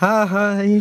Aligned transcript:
היי. 0.00 0.80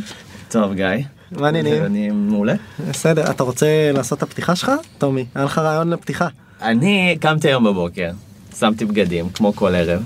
טוב 0.49 0.73
גיא. 0.73 0.85
מה 1.31 1.45
העניינים? 1.45 1.83
אני 1.83 2.09
מעולה. 2.11 2.53
בסדר, 2.89 3.31
אתה 3.31 3.43
רוצה 3.43 3.91
לעשות 3.93 4.17
את 4.17 4.23
הפתיחה 4.23 4.55
שלך? 4.55 4.71
טומי, 4.97 5.25
היה 5.35 5.45
לך 5.45 5.57
רעיון 5.57 5.89
לפתיחה. 5.89 6.27
אני 6.61 7.17
קמתי 7.21 7.47
היום 7.47 7.63
בבוקר, 7.63 8.11
שמתי 8.59 8.85
בגדים, 8.85 9.29
כמו 9.29 9.53
כל 9.55 9.75
ערב, 9.75 10.03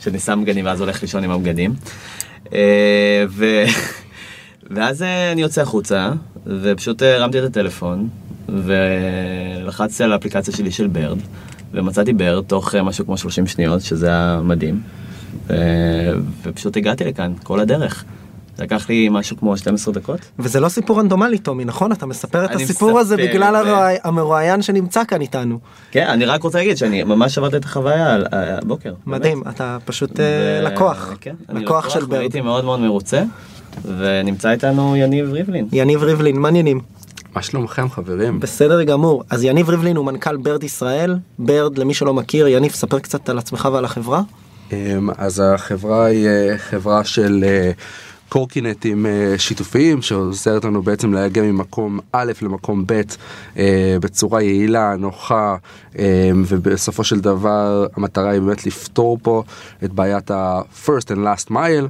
שאני 0.00 0.18
שם 0.18 0.40
בגדים 0.42 0.64
ואז 0.64 0.80
הולך 0.80 1.02
לישון 1.02 1.24
עם 1.24 1.30
הבגדים. 1.30 1.74
אה, 2.52 3.24
ו... 3.28 3.64
ואז 4.74 5.02
אה, 5.02 5.32
אני 5.32 5.42
יוצא 5.42 5.62
החוצה, 5.62 6.10
ופשוט 6.46 7.02
אה, 7.02 7.16
הרמתי 7.16 7.38
את 7.38 7.44
הטלפון, 7.44 8.08
ולחצתי 8.48 10.04
על 10.04 10.12
האפליקציה 10.12 10.54
שלי 10.54 10.70
של 10.70 10.86
ברד, 10.86 11.18
ומצאתי 11.72 12.12
ברד 12.12 12.44
תוך 12.44 12.74
משהו 12.74 13.04
כמו 13.04 13.16
30 13.16 13.46
שניות, 13.46 13.82
שזה 13.82 14.08
היה 14.08 14.40
מדהים. 14.44 15.03
ו... 15.48 15.54
ופשוט 16.42 16.76
הגעתי 16.76 17.04
לכאן, 17.04 17.32
כל 17.42 17.60
הדרך. 17.60 18.04
לקח 18.58 18.88
לי 18.88 19.08
משהו 19.10 19.36
כמו 19.36 19.56
12 19.56 19.94
דקות. 19.94 20.20
וזה 20.38 20.60
לא 20.60 20.68
סיפור 20.68 20.98
רנדומלי 21.00 21.38
טומי 21.38 21.64
נכון 21.64 21.92
אתה 21.92 22.06
מספר 22.06 22.44
את 22.44 22.50
הסיפור 22.54 22.98
הזה 22.98 23.16
מספר, 23.16 23.28
בגלל 23.28 23.54
ו- 23.66 24.06
המרואיין 24.08 24.62
שנמצא 24.62 25.04
כאן 25.04 25.20
איתנו. 25.20 25.58
כן, 25.90 26.06
אני 26.08 26.24
רק 26.24 26.42
רוצה 26.42 26.58
להגיד 26.58 26.76
שאני 26.76 27.02
ממש 27.02 27.38
עברתי 27.38 27.56
את 27.56 27.64
החוויה 27.64 28.14
על- 28.14 28.26
אה, 28.32 28.58
הבוקר. 28.58 28.94
מדהים 29.06 29.42
אתה 29.48 29.78
פשוט 29.84 30.10
באמת. 30.10 30.20
אה, 30.20 30.70
ו- 30.70 30.74
לקוח. 30.74 31.12
כן, 31.20 31.34
אני 31.48 31.60
לקוח 31.64 31.88
של 31.88 32.04
Bird. 32.04 32.20
הייתי 32.20 32.40
מאוד 32.40 32.64
מאוד 32.64 32.80
מרוצה, 32.80 33.22
ונמצא 33.98 34.50
איתנו 34.50 34.96
יניב 34.96 35.32
ריבלין. 35.32 35.68
יניב 35.72 36.02
ריבלין 36.02 36.36
מה 36.38 36.46
העניינים. 36.46 36.80
מה 37.36 37.42
שלומכם 37.42 37.90
חברים? 37.90 38.40
בסדר 38.40 38.82
גמור 38.82 39.24
אז 39.30 39.44
יניב 39.44 39.68
ריבלין 39.70 39.96
הוא 39.96 40.06
מנכ"ל 40.06 40.36
Bird 40.36 40.64
ישראל 40.64 41.16
Bird 41.38 41.78
למי 41.78 41.94
שלא 41.94 42.14
מכיר 42.14 42.48
יניב 42.48 42.72
ספר 42.72 42.98
קצת 42.98 43.28
על 43.28 43.38
עצמך 43.38 43.68
ועל 43.72 43.84
החברה. 43.84 44.22
אמ, 44.72 45.08
אז 45.18 45.42
החברה 45.54 46.04
היא 46.04 46.26
אה, 46.28 46.58
חברה 46.58 47.04
של 47.04 47.44
אה, 47.46 47.70
קורקינטים 48.28 49.06
אה, 49.06 49.34
שיתופיים 49.38 50.02
שעוזרת 50.02 50.64
לנו 50.64 50.82
בעצם 50.82 51.12
להגיע 51.12 51.42
ממקום 51.42 51.98
א' 52.12 52.32
למקום 52.42 52.84
ב' 52.86 53.00
בצורה 54.00 54.42
יעילה, 54.42 54.96
נוחה 54.98 55.56
אה, 55.98 56.30
ובסופו 56.46 57.04
של 57.04 57.20
דבר 57.20 57.86
המטרה 57.96 58.30
היא 58.30 58.40
באמת 58.40 58.66
לפתור 58.66 59.18
פה 59.22 59.42
את 59.84 59.92
בעיית 59.92 60.30
ה-first 60.30 61.08
and 61.10 61.18
last 61.18 61.50
mile. 61.50 61.88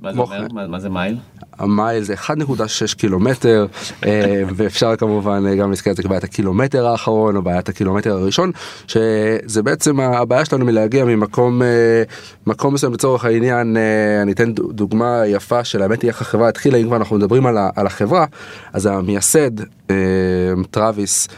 מה 0.00 0.10
זה 0.10 0.14
כמו 0.14 0.22
אומר? 0.22 0.46
מה- 0.52 0.66
מה 0.66 0.80
זה 0.80 0.88
מייל? 0.88 1.16
המייל 1.60 2.02
זה 2.02 2.14
1.6 2.14 2.94
קילומטר 2.96 3.66
אה, 4.06 4.42
ואפשר 4.56 4.96
כמובן 4.96 5.42
אה, 5.46 5.54
גם 5.54 5.70
להזכיר 5.70 5.92
את 5.92 5.96
זה 5.96 6.02
כבעיית 6.02 6.24
הקילומטר 6.24 6.86
האחרון 6.86 7.36
או 7.36 7.42
בעיית 7.42 7.68
הקילומטר 7.68 8.12
הראשון 8.12 8.50
שזה 8.86 9.62
בעצם 9.62 10.00
הבעיה 10.00 10.44
שלנו 10.44 10.64
מלהגיע 10.64 11.04
ממקום 11.04 11.62
אה, 11.62 12.02
מקום 12.46 12.74
מסוים 12.74 12.92
לצורך 12.92 13.24
העניין 13.24 13.76
אני 14.22 14.32
אתן 14.32 14.52
דו- 14.52 14.72
דוגמה 14.72 15.22
יפה 15.26 15.64
של 15.64 15.82
האמת 15.82 16.02
היא 16.02 16.08
איך 16.08 16.20
החברה 16.20 16.48
התחילה 16.48 16.78
אם 16.78 16.86
כבר 16.86 16.96
אנחנו 16.96 17.16
מדברים 17.16 17.46
על, 17.46 17.58
על 17.76 17.86
החברה 17.86 18.24
אז 18.72 18.86
המייסד 18.86 19.50
Travis 20.70 21.28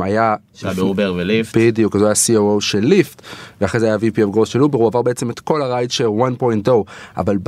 היה 0.00 0.34
שהיה 0.54 0.74
ב 0.74 0.82
Uber 0.82 1.14
ו 1.16 1.23
Lyft. 1.23 1.56
בדיוק, 1.56 1.96
אז 1.96 2.02
הוא 2.02 2.08
היה 2.08 2.58
COO 2.58 2.60
של 2.60 2.78
Lyft, 2.78 3.22
ואחרי 3.60 3.80
זה 3.80 3.86
היה 3.86 3.96
VP 3.96 4.16
of 4.16 4.36
Growth 4.36 4.46
של 4.46 4.62
Uber, 4.62 4.78
הוא 4.78 4.86
עבר 4.86 5.02
בעצם 5.02 5.30
את 5.30 5.40
כל 5.40 5.62
ה 5.62 5.68
ride 5.68 5.90
share 5.90 6.06
1.0, 6.40 6.70
אבל 7.16 7.38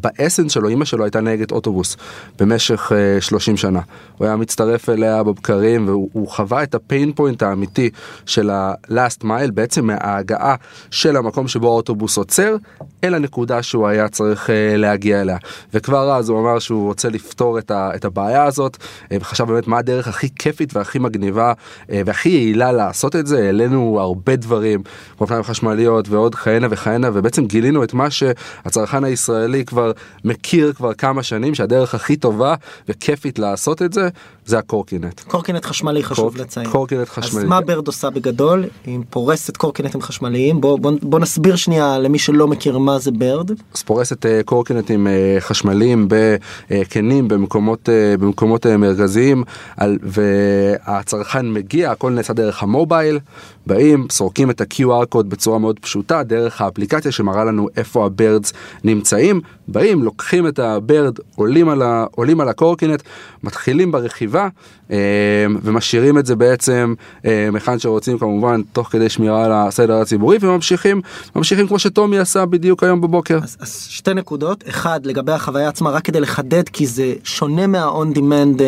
ב 0.00 0.07
essence 0.07 0.52
שלו, 0.52 0.68
אימא 0.68 0.84
שלו 0.84 1.04
הייתה 1.10 1.20
נהגת 1.20 1.52
אוטובוס 1.52 1.96
במשך 2.38 2.92
uh, 2.92 3.20
30 3.20 3.56
שנה. 3.56 3.80
הוא 4.18 4.26
היה 4.26 4.36
מצטרף 4.36 4.88
אליה 4.88 5.22
בבקרים, 5.22 5.88
והוא 5.88 6.10
הוא 6.12 6.28
חווה 6.28 6.62
את 6.62 6.74
הפיין 6.74 7.12
פוינט 7.12 7.42
האמיתי 7.42 7.90
של 8.26 8.50
ה-last 8.50 9.24
mile, 9.24 9.50
בעצם 9.54 9.86
מההגעה 9.86 10.54
של 10.90 11.16
המקום 11.16 11.48
שבו 11.48 11.66
האוטובוס 11.66 12.16
עוצר, 12.16 12.56
אל 13.04 13.14
הנקודה 13.14 13.62
שהוא 13.62 13.88
היה 13.88 14.08
צריך 14.08 14.46
uh, 14.46 14.52
להגיע 14.76 15.20
אליה. 15.20 15.36
וכבר 15.74 16.12
אז 16.12 16.28
הוא 16.28 16.40
אמר 16.40 16.58
שהוא 16.58 16.86
רוצה 16.86 17.08
לפתור 17.08 17.58
את, 17.58 17.70
ה- 17.70 17.90
את 17.94 18.04
הבעיה 18.04 18.44
הזאת, 18.44 18.76
אה, 19.12 19.16
וחשב 19.20 19.44
באמת 19.44 19.66
מה 19.66 19.78
הדרך 19.78 20.08
הכי 20.08 20.28
כיפית 20.34 20.76
והכי 20.76 20.98
מגניבה 20.98 21.52
אה, 21.92 22.02
והכי 22.06 22.28
יעילה 22.28 22.72
לעשות 22.72 23.16
את 23.16 23.26
זה. 23.26 23.38
העלינו 23.46 24.00
הרבה 24.00 24.36
דברים, 24.36 24.82
אופניים 25.20 25.42
חשמליות 25.42 26.08
ועוד 26.08 26.34
כהנה 26.34 26.66
וכהנה, 26.70 27.10
ובעצם 27.12 27.46
גילינו 27.46 27.84
את 27.84 27.94
מה 27.94 28.10
שהצרכן 28.10 29.04
הישראלי 29.04 29.64
כבר 29.64 29.92
מכיר 30.24 30.72
כבר 30.72 30.94
כמה 31.00 31.22
שנים, 31.22 31.54
שהדרך 31.54 31.94
הכי 31.94 32.16
טובה 32.16 32.54
וכיפית 32.88 33.38
לעשות 33.38 33.82
את 33.82 33.92
זה, 33.92 34.08
זה 34.46 34.58
הקורקינט. 34.58 35.20
קורקינט 35.20 35.64
חשמלי 35.66 36.02
חשוב 36.02 36.28
קורק- 36.34 36.40
לציין. 36.46 36.70
קורקינט 36.70 37.00
אז 37.00 37.08
חשמלי. 37.08 37.44
מה 37.44 37.60
ברד 37.60 37.86
עושה 37.86 38.10
בגדול? 38.10 38.64
היא 38.86 38.98
פורסת 39.10 39.56
קורקינטים 39.56 40.02
חשמליים 40.02 40.60
בוא, 40.60 40.78
בוא, 40.78 40.92
בוא 41.02 41.18
נסביר 41.20 41.56
שנייה 41.56 41.98
למי 41.98 42.18
שלא 42.18 42.48
מכיר 42.48 42.78
מה 42.78 42.98
זה 42.98 43.10
ברד. 43.10 43.50
אז 43.74 43.82
פורסת 43.82 44.26
אה, 44.26 44.40
קורקינטים 44.44 45.06
אה, 45.06 45.36
חשמליים 45.40 46.08
בקנים 46.70 47.28
במקומות 47.28 47.88
אה, 47.88 48.14
במקומות 48.20 48.66
אה, 48.66 48.76
מרכזיים 48.76 49.44
על, 49.76 49.98
והצרכן 50.02 51.52
מגיע 51.52 51.90
הכל 51.90 52.10
נעשה 52.12 52.32
דרך 52.32 52.62
המובייל 52.62 53.18
באים 53.66 54.06
סורקים 54.10 54.50
את 54.50 54.60
ה-QR 54.60 55.06
קוד 55.08 55.30
בצורה 55.30 55.58
מאוד 55.58 55.78
פשוטה 55.78 56.22
דרך 56.22 56.60
האפליקציה 56.60 57.12
שמראה 57.12 57.44
לנו 57.44 57.68
איפה 57.76 58.06
הבירדס 58.06 58.52
נמצאים. 58.84 59.40
באים 59.68 60.02
לוקחים 60.02 60.46
את 60.46 60.58
ה 60.58 60.70
Bird 60.70 61.18
עולים 61.36 61.68
על, 61.68 61.82
ה, 61.82 62.04
עולים 62.10 62.40
על 62.40 62.48
הקורקינט 62.48 63.02
מתחילים 63.42 63.92
ברכיבה 63.92 64.48
אה, 64.90 64.96
ומשאירים 65.62 66.18
את 66.18 66.26
זה 66.26 66.36
בעצם 66.36 66.94
אה, 67.24 67.48
היכן 67.54 67.78
שרוצים 67.78 68.18
כמובן 68.18 68.60
תוך 68.72 68.88
כדי 68.88 69.08
שמירה 69.08 69.44
על 69.44 69.52
הסדר 69.52 70.00
הציבורי 70.00 70.38
וממשיכים 70.40 71.00
ממשיכים 71.36 71.66
כמו 71.66 71.78
שטומי 71.78 72.18
עשה 72.18 72.46
בדיוק 72.46 72.82
היום 72.82 73.00
בבוקר. 73.00 73.38
אז, 73.42 73.56
אז 73.60 73.86
שתי 73.90 74.14
נקודות. 74.14 74.64
אחד 74.68 75.06
לגבי 75.06 75.32
החוויה 75.32 75.68
עצמה 75.68 75.90
רק 75.90 76.04
כדי 76.04 76.20
לחדד 76.20 76.68
כי 76.68 76.86
זה 76.86 77.14
שונה 77.24 77.66
מה-on 77.66 78.16
demand 78.16 78.62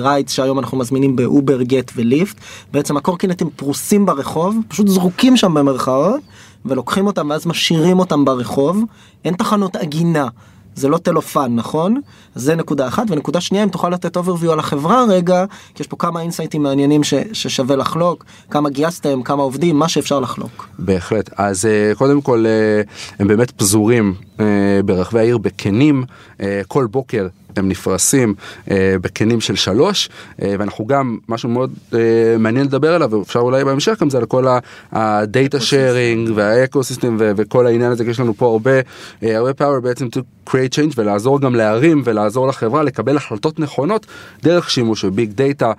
rides 0.00 0.32
שהיום 0.32 0.58
אנחנו 0.58 0.78
מזמינים 0.78 1.16
ב 1.16 1.25
Uber 1.25 1.62
Gett 1.62 1.92
ו 1.96 2.04
Lyft 2.04 2.36
בעצם 2.72 2.96
הקורקינטים 2.96 3.50
פרוסים 3.56 4.06
ברחוב 4.06 4.31
פשוט 4.68 4.88
זרוקים 4.88 5.36
שם 5.36 5.54
במרכאות 5.54 6.20
ולוקחים 6.64 7.06
אותם 7.06 7.30
ואז 7.30 7.46
משאירים 7.46 7.98
אותם 7.98 8.24
ברחוב 8.24 8.84
אין 9.24 9.34
תחנות 9.34 9.76
עגינה. 9.76 10.28
זה 10.74 10.88
לא 10.88 10.98
טלופן 10.98 11.54
נכון? 11.54 12.00
אז 12.34 12.42
זה 12.42 12.54
נקודה 12.54 12.88
אחת 12.88 13.02
ונקודה 13.08 13.40
שנייה 13.40 13.64
אם 13.64 13.68
תוכל 13.68 13.88
לתת 13.88 14.16
overview 14.16 14.50
על 14.52 14.58
החברה 14.58 15.04
רגע 15.08 15.44
כי 15.74 15.82
יש 15.82 15.86
פה 15.86 15.96
כמה 15.96 16.20
אינסייטים 16.20 16.62
מעניינים 16.62 17.04
ש, 17.04 17.14
ששווה 17.32 17.76
לחלוק 17.76 18.24
כמה 18.50 18.70
גייסתם 18.70 19.22
כמה 19.22 19.42
עובדים 19.42 19.78
מה 19.78 19.88
שאפשר 19.88 20.20
לחלוק. 20.20 20.68
בהחלט 20.78 21.30
אז 21.36 21.66
אה, 21.66 21.92
קודם 21.98 22.20
כל 22.20 22.44
אה, 22.46 22.82
הם 23.18 23.28
באמת 23.28 23.50
פזורים 23.50 24.14
אה, 24.40 24.44
ברחבי 24.84 25.20
העיר 25.20 25.38
בקנים 25.38 26.04
אה, 26.40 26.60
כל 26.68 26.86
בוקר 26.86 27.26
הם 27.58 27.68
נפרסים 27.68 28.34
אה, 28.70 28.96
בקנים 29.00 29.40
של 29.40 29.56
שלוש 29.56 30.08
אה, 30.42 30.54
ואנחנו 30.58 30.86
גם 30.86 31.18
משהו 31.28 31.48
מאוד 31.48 31.72
אה, 31.94 31.98
מעניין 32.38 32.66
לדבר 32.66 32.94
עליו 32.94 33.10
ואפשר 33.10 33.40
אולי 33.40 33.64
בהמשך 33.64 33.96
גם 34.00 34.10
זה 34.10 34.18
על 34.18 34.24
כל 34.24 34.46
ה 34.92 35.06
data 35.06 35.60
sharing 35.60 36.30
וה 36.34 36.82
ecosystem 36.82 37.16
וכל 37.18 37.66
העניין 37.66 37.92
הזה 37.92 38.04
כי 38.04 38.10
יש 38.10 38.20
לנו 38.20 38.34
פה 38.34 38.46
הרבה 38.46 38.80
אה, 39.22 39.36
הרבה 39.36 39.50
power 39.50 39.80
בעצם 39.80 40.06
to 40.06 40.50
create 40.50 40.74
change 40.74 40.92
ולעזור 40.96 41.40
גם 41.40 41.54
לערים 41.54 42.02
ולעזור 42.04 42.46
לחברה 42.46 42.82
לקבל 42.82 43.16
החלטות 43.16 43.60
נכונות 43.60 44.06
דרך 44.42 44.70
שימוש 44.70 45.04
ב 45.04 45.11
big 45.11 45.32
data 45.32 45.72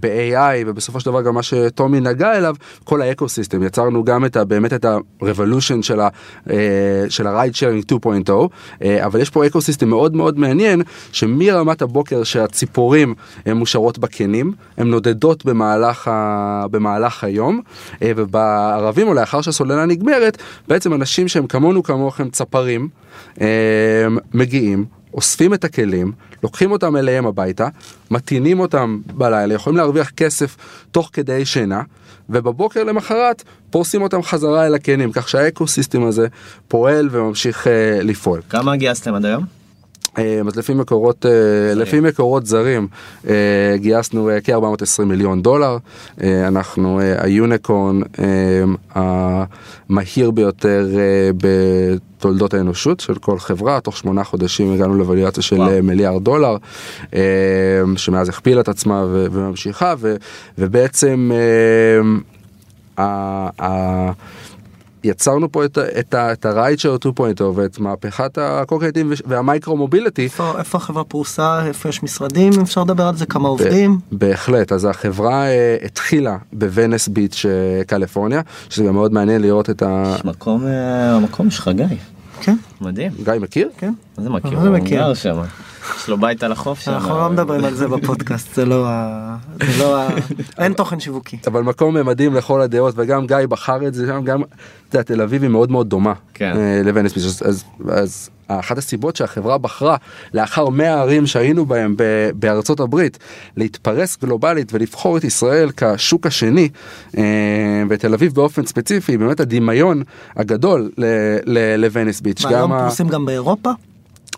ב-AI 0.00 0.64
ובסופו 0.66 1.00
של 1.00 1.06
דבר 1.06 1.22
גם 1.22 1.34
מה 1.34 1.42
שטומי 1.42 2.00
נגע 2.00 2.36
אליו 2.36 2.54
כל 2.84 3.02
ה 3.02 3.28
ecosystem 3.28 3.62
יצרנו 3.62 4.04
גם 4.04 4.24
את 4.24 4.36
ה, 4.36 4.44
באמת 4.44 4.72
את 4.72 4.84
ה-revolution 4.84 5.82
של 5.82 6.00
אה, 6.00 6.08
ה-ride 7.24 7.54
sharing 7.54 7.94
2.0 8.28 8.30
אה, 8.82 9.06
אבל 9.06 9.20
יש 9.20 9.30
פה 9.30 9.46
ecosystem 9.46 9.88
מאוד 9.88 10.16
מאוד 10.16 10.38
מעניין 10.38 10.82
שמרמת 11.12 11.82
הבוקר 11.82 12.24
שהציפורים 12.24 13.14
הן 13.46 13.56
מושרות 13.56 13.98
בקנים 13.98 14.52
הן 14.76 14.90
נודדות 14.90 15.44
במהלך, 15.44 16.08
ה, 16.08 16.64
במהלך 16.70 17.24
היום 17.24 17.60
אה, 18.02 18.12
ובערבים 18.16 19.08
או 19.08 19.14
לאחר 19.14 19.40
שהסוללה 19.40 19.86
נגמרת 19.86 20.38
בעצם 20.68 20.94
אנשים 20.94 21.28
שהם 21.28 21.46
כמונו 21.46 21.82
כמוכם 21.82 22.30
צפרים 22.30 22.88
אה, 23.40 23.46
מגיעים 24.34 24.84
אוספים 25.14 25.54
את 25.54 25.64
הכלים, 25.64 26.12
לוקחים 26.42 26.70
אותם 26.70 26.96
אליהם 26.96 27.26
הביתה, 27.26 27.68
מטעינים 28.10 28.60
אותם 28.60 29.00
בלילה, 29.06 29.54
יכולים 29.54 29.76
להרוויח 29.76 30.10
כסף 30.10 30.56
תוך 30.90 31.10
כדי 31.12 31.44
שינה, 31.44 31.82
ובבוקר 32.30 32.84
למחרת 32.84 33.42
פורסים 33.70 34.02
אותם 34.02 34.22
חזרה 34.22 34.66
אל 34.66 34.74
הקנים, 34.74 35.12
כך 35.12 35.28
שהאקו 35.28 35.66
סיסטם 35.66 36.04
הזה 36.04 36.26
פועל 36.68 37.08
וממשיך 37.10 37.66
אה, 37.66 37.98
לפעול. 38.02 38.40
כמה 38.48 38.76
גייסתם 38.76 39.14
עד 39.14 39.24
היום? 39.24 39.63
אה, 40.18 40.40
אז 40.46 40.56
לפי 40.56 40.74
מקורות, 40.74 41.26
אה, 41.26 41.74
לפי 41.74 42.00
מקורות 42.00 42.46
זרים 42.46 42.86
אה, 43.28 43.34
גייסנו 43.76 44.30
אה, 44.30 44.40
כ-420 44.40 45.04
מיליון 45.04 45.42
דולר, 45.42 45.76
אנחנו 46.22 47.00
היוניקורן 47.18 48.00
אה, 48.18 49.44
המהיר 49.90 50.30
ביותר 50.30 50.88
בתולדות 51.36 52.54
האנושות 52.54 53.00
של 53.00 53.14
כל 53.14 53.38
חברה, 53.38 53.80
תוך 53.80 53.96
שמונה 53.96 54.24
חודשים 54.24 54.72
הגענו 54.72 54.94
לווליאציה 54.94 55.42
של 55.42 55.56
וואו. 55.56 55.82
מיליארד 55.82 56.24
דולר, 56.24 56.56
שמאז 57.96 58.28
הכפילה 58.28 58.60
את 58.60 58.68
עצמה 58.68 59.04
וממשיכה, 59.10 59.94
ובעצם 60.58 61.30
יצרנו 65.04 65.52
פה 65.52 65.64
את, 65.64 65.78
את, 65.78 66.14
את 66.14 66.46
הרייט 66.46 66.78
של 66.78 66.94
2.0 66.94 67.42
ואת 67.54 67.78
מהפכת 67.78 68.38
הקורקינטים 68.40 69.08
וש- 69.12 69.22
והמייקרו 69.26 69.76
מוביליטי. 69.76 70.24
איפה, 70.24 70.58
איפה 70.58 70.78
החברה 70.78 71.04
פרוסה, 71.04 71.66
איפה 71.66 71.88
יש 71.88 72.02
משרדים, 72.02 72.52
אם 72.52 72.60
אפשר 72.60 72.82
לדבר 72.84 73.06
על 73.06 73.16
זה, 73.16 73.26
כמה 73.26 73.48
עובדים? 73.48 73.98
בהחלט, 74.12 74.72
אז 74.72 74.84
החברה 74.84 75.46
אה, 75.46 75.76
התחילה 75.84 76.36
בוונס 76.52 77.08
ביץ' 77.08 77.46
אה, 77.48 77.84
קליפורניה, 77.84 78.40
שזה 78.70 78.84
גם 78.84 78.94
מאוד 78.94 79.12
מעניין 79.12 79.42
לראות 79.42 79.70
את 79.70 79.82
ה... 79.82 80.14
יש 80.16 80.24
מקום, 80.24 80.66
אה, 80.66 81.12
המקום 81.16 81.50
שלך 81.50 81.70
גיא, 81.74 81.84
כן, 82.40 82.56
מדהים. 82.80 83.12
גיא 83.24 83.32
מכיר? 83.40 83.68
כן. 83.78 83.92
מה 84.18 84.24
זה 84.24 84.30
מכיר? 84.30 84.50
מה 84.50 84.62
זה 84.62 84.68
הוא 84.68 84.76
מכיר? 84.78 85.14
שם. 85.14 85.36
יש 85.96 86.08
לו 86.08 86.18
בית 86.18 86.42
על 86.42 86.52
החוף 86.52 86.80
שם. 86.80 86.90
אנחנו 86.92 87.18
לא 87.18 87.30
מדברים 87.30 87.64
על 87.64 87.74
זה 87.74 87.88
בפודקאסט, 87.88 88.54
זה 88.54 88.64
לא 88.64 88.86
ה... 88.88 89.36
זה 89.60 89.82
לא 89.84 90.00
ה... 90.02 90.08
אין 90.62 90.72
תוכן 90.72 91.00
שיווקי. 91.00 91.36
אבל 91.46 91.62
מקום 91.62 91.94
מדהים 92.06 92.34
לכל 92.34 92.60
הדעות 92.60 92.94
וגם 92.96 93.26
גיא 93.26 93.36
בחר 93.48 93.86
את 93.86 93.94
זה 93.94 94.06
שם 94.06 94.24
גם 94.24 94.42
אתה 94.88 94.96
יודע, 94.98 95.14
תל 95.14 95.22
אביב 95.22 95.42
היא 95.42 95.50
מאוד 95.50 95.70
מאוד 95.70 95.88
דומה 95.88 96.12
כן. 96.34 96.52
אה, 96.56 96.80
לוונס 96.84 97.12
ביץ' 97.14 97.42
אז, 97.88 98.30
אחת 98.48 98.78
הסיבות 98.78 99.16
שהחברה 99.16 99.58
בחרה 99.58 99.96
לאחר 100.34 100.68
100 100.68 101.00
ערים 101.00 101.26
שהיינו 101.26 101.66
בהם 101.66 101.94
ב- 101.98 102.30
בארצות 102.34 102.80
הברית 102.80 103.18
להתפרס 103.56 104.18
גלובלית 104.22 104.72
ולבחור 104.74 105.16
את 105.16 105.24
ישראל 105.24 105.70
כשוק 105.76 106.26
השני 106.26 106.68
אה, 107.18 107.22
ותל 107.88 108.14
אביב 108.14 108.34
באופן 108.34 108.66
ספציפי 108.66 109.16
באמת 109.16 109.40
הדמיון 109.40 110.02
הגדול 110.36 110.90
ל- 110.98 111.04
ל- 111.46 111.76
לוונס 111.76 112.20
ביץ'. 112.20 112.44
והיום 112.44 112.78
פרוסים 112.78 113.08
גם 113.08 113.24
באירופה? 113.26 113.70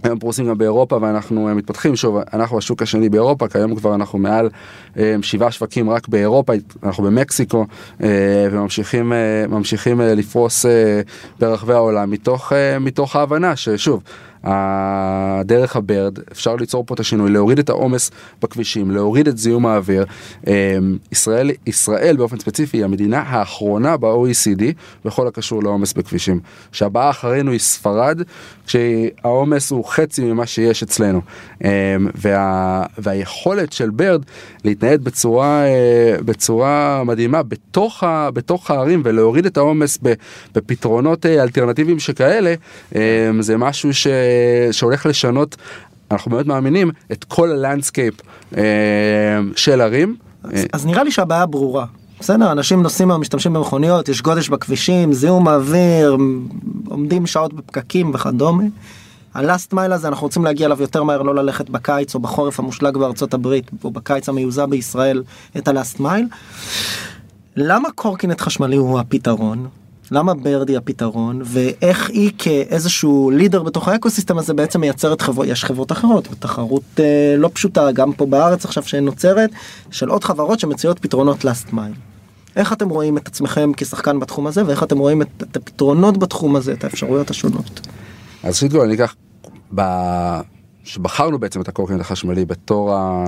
היום 0.02 0.19
פרוסים 0.19 0.46
גם 0.48 0.58
באירופה 0.58 0.98
ואנחנו 1.02 1.48
אה, 1.48 1.54
מתפתחים 1.54 1.96
שוב 1.96 2.16
אנחנו 2.32 2.58
השוק 2.58 2.82
השני 2.82 3.08
באירופה 3.08 3.48
כיום 3.48 3.75
כבר 3.75 3.94
אנחנו 3.94 4.19
מעל 4.19 4.50
אה, 4.98 5.16
שבעה 5.22 5.50
שווקים 5.50 5.90
רק 5.90 6.08
באירופה 6.08 6.52
אנחנו 6.82 7.04
במקסיקו 7.04 7.66
אה, 8.02 8.08
וממשיכים 8.50 9.12
ממשיכים 9.48 10.00
לפרוס 10.00 10.66
ברחבי 11.40 11.72
העולם 11.72 12.10
מתוך 12.10 12.52
מתוך 12.81 13.16
ההבנה 13.16 13.56
ששוב. 13.56 14.02
דרך 15.44 15.76
הברד 15.76 16.19
אפשר 16.32 16.56
ליצור 16.56 16.84
פה 16.87 16.94
את 16.94 17.00
השינוי 17.00 17.31
להוריד 17.31 17.58
את 17.58 17.69
העומס 17.69 18.10
בכבישים 18.43 18.90
להוריד 18.90 19.28
את 19.28 19.38
זיהום 19.38 19.66
האוויר. 19.66 20.04
אה, 20.48 20.78
ישראל 21.12 21.50
ישראל 21.66 22.16
באופן 22.16 22.38
ספציפי 22.38 22.76
היא 22.76 22.84
המדינה 22.84 23.22
האחרונה 23.26 23.96
ב-OECD 23.96 24.62
בכל 25.04 25.28
הקשור 25.28 25.62
לעומס 25.62 25.93
בכבישים. 25.93 26.40
שהבאה 26.72 27.10
אחרינו 27.10 27.50
היא 27.50 27.60
ספרד 27.60 28.22
כשהעומס 28.66 29.70
הוא 29.70 29.84
חצי 29.84 30.25
ממה 30.25 30.46
שיש 30.46 30.82
אצלנו. 30.82 31.20
אה, 31.64 31.96
וה, 32.14 32.84
והיכולת 32.99 33.72
של 33.72 33.90
Bird 33.90 34.23
להתנייד 34.64 35.04
בצורה 35.04 35.64
אה, 35.64 36.16
בצורה 36.25 37.02
מדהימה 37.04 37.42
בתוך, 37.42 38.02
ה, 38.04 38.31
בתוך 38.31 38.70
הערים 38.70 39.02
ולהוריד 39.04 39.46
את 39.46 39.56
העומס 39.56 39.99
בפתרונות 40.54 41.26
אה, 41.26 41.42
אלטרנטיביים 41.42 41.99
שכאלה 41.99 42.54
אה, 42.96 43.31
זה 43.40 43.56
משהו 43.56 43.94
ש, 43.94 44.06
שהולך 44.73 45.06
לשנות 45.06 45.56
אנחנו 46.11 46.31
באמת 46.31 46.47
מאמינים 46.47 46.91
את 47.12 47.25
כל 47.25 47.50
ה 47.50 47.57
landscape 47.57 48.14
אה, 48.56 48.62
של 49.56 49.81
ערים. 49.81 50.17
אז, 50.73 50.87
נראה 50.87 51.05
לי 51.05 51.11
שהבעיה 51.11 51.47
ברורה. 51.47 51.87
בסדר, 52.21 52.53
אנשים 52.53 52.83
נוסעים 52.83 53.11
היום, 53.11 53.21
משתמשים 53.21 53.53
במכוניות, 53.53 54.09
יש 54.09 54.23
גודש 54.23 54.49
בכבישים, 54.49 55.12
זיהום 55.12 55.49
האוויר, 55.49 56.17
עומדים 56.88 57.27
שעות 57.27 57.53
בפקקים 57.53 58.11
וכדומה. 58.15 58.65
ה 59.34 59.42
last 59.42 59.73
mile 59.73 59.93
הזה 59.93 60.09
אנחנו 60.09 60.27
רוצים 60.27 60.44
להגיע 60.44 60.67
אליו 60.67 60.81
יותר 60.81 61.03
מהר, 61.03 61.23
לא 61.23 61.35
ללכת 61.35 61.71
בקיץ 61.71 62.15
או 62.15 62.21
בחורף 62.21 62.61
המושלג 62.61 62.97
בארצות 62.97 63.35
הברית, 63.35 63.71
או 63.85 63.91
בקיץ 63.91 64.29
המיוזע 64.29 64.67
בישראל, 64.67 65.23
את 65.56 65.69
ה 65.69 65.75
last 65.75 66.00
mile. 66.00 66.26
למה 67.56 67.88
קורקינט 67.94 68.41
חשמלי 68.41 68.77
הוא 68.77 69.00
הפתרון? 69.00 69.69
למה 70.11 70.35
Bird 70.34 70.58
היא 70.58 70.76
הפתרון 70.76 71.43
ואיך 71.44 72.11
היא 72.11 72.31
כאיזשהו 72.38 73.31
leader 73.31 73.62
בתוך 73.62 73.88
ה 73.88 73.94
ecosystem 73.94 74.38
הזה 74.38 74.55
בעצם 74.55 74.81
מייצרת 74.81 75.20
חברות 75.20 75.47
יש 75.49 75.64
חברות 75.64 75.93
אחרות 75.93 76.29
תחרות 76.38 76.82
אה, 76.99 77.35
לא 77.38 77.50
פשוטה 77.53 77.93
גם 77.93 78.12
פה 78.12 78.26
בארץ 78.26 78.64
עכשיו 78.64 78.82
שנוצרת 78.82 79.50
של 79.91 80.08
עוד 80.08 80.25
חברות 80.25 80.61
שמציעות 80.61 80.99
פתרונות 80.99 81.44
last 81.44 81.73
mile. 81.73 81.97
איך 82.56 82.73
אתם 82.73 82.88
רואים 82.88 83.17
את 83.17 83.29
עצמכם 83.29 83.73
כשחקן 83.76 84.20
בתחום 84.20 84.47
הזה 84.47 84.67
ואיך 84.67 84.82
אתם 84.82 84.99
רואים 84.99 85.23
את, 85.23 85.29
את 85.43 85.56
הפתרונות 85.56 86.19
בתחום 86.19 86.56
הזה 86.56 86.73
את 86.73 86.85
האפשרויות 86.85 87.31
השונות. 87.31 87.88
אז 88.43 88.64
כל 88.73 88.82
אני 88.82 88.94
אקח, 88.94 89.14
ב... 89.75 89.82
שבחרנו 90.85 91.38
בעצם 91.38 91.61
את 91.61 91.69
הקורקינט 91.69 92.00
החשמלי 92.00 92.44
בתור 92.44 92.94
ה... 92.94 93.25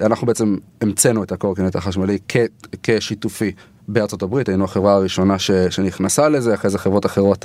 אנחנו 0.00 0.26
בעצם 0.26 0.56
המצאנו 0.80 1.22
את 1.22 1.32
הקורקינט 1.32 1.76
החשמלי 1.76 2.18
כ... 2.28 2.36
כשיתופי 2.82 3.52
בארצות 3.88 4.22
הברית, 4.22 4.48
היינו 4.48 4.64
החברה 4.64 4.94
הראשונה 4.94 5.38
ש... 5.38 5.50
שנכנסה 5.50 6.28
לזה, 6.28 6.54
אחרי 6.54 6.70
זה 6.70 6.78
חברות 6.78 7.06
אחרות 7.06 7.44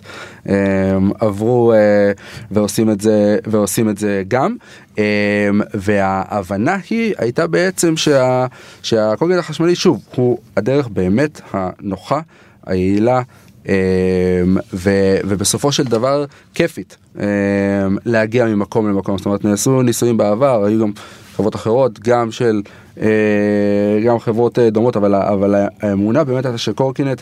אה, 0.49 0.97
עברו 1.19 1.73
אה, 1.73 2.11
ועושים 2.51 2.89
את 2.89 3.01
זה, 3.01 3.37
ועושים 3.47 3.89
את 3.89 3.97
זה 3.97 4.23
גם. 4.27 4.55
אה, 4.99 5.49
וההבנה 5.73 6.77
היא 6.89 7.13
הייתה 7.17 7.47
בעצם 7.47 7.97
שה... 7.97 8.45
שהקורקינט 8.81 9.39
החשמלי, 9.39 9.75
שוב, 9.75 10.01
הוא 10.15 10.37
הדרך 10.57 10.87
באמת 10.87 11.41
הנוחה, 11.53 12.19
היעילה. 12.65 13.21
Um, 13.63 13.65
ו, 14.73 14.89
ובסופו 15.25 15.71
של 15.71 15.83
דבר 15.83 16.25
כיפית 16.53 16.97
um, 17.15 17.19
להגיע 18.05 18.45
ממקום 18.45 18.89
למקום 18.89 19.17
זאת 19.17 19.25
אומרת 19.25 19.45
נעשו 19.45 19.81
ניסויים 19.81 20.17
בעבר 20.17 20.65
היו 20.65 20.79
גם 20.79 20.91
חברות 21.35 21.55
אחרות 21.55 21.99
גם 21.99 22.31
של 22.31 22.61
uh, 22.97 23.01
גם 24.05 24.19
חברות 24.19 24.57
uh, 24.57 24.61
דומות 24.71 24.97
אבל, 24.97 25.15
אבל 25.15 25.65
האמונה 25.81 26.23
באמת 26.23 26.45
הייתה 26.45 26.57
שקורקינט 26.57 27.21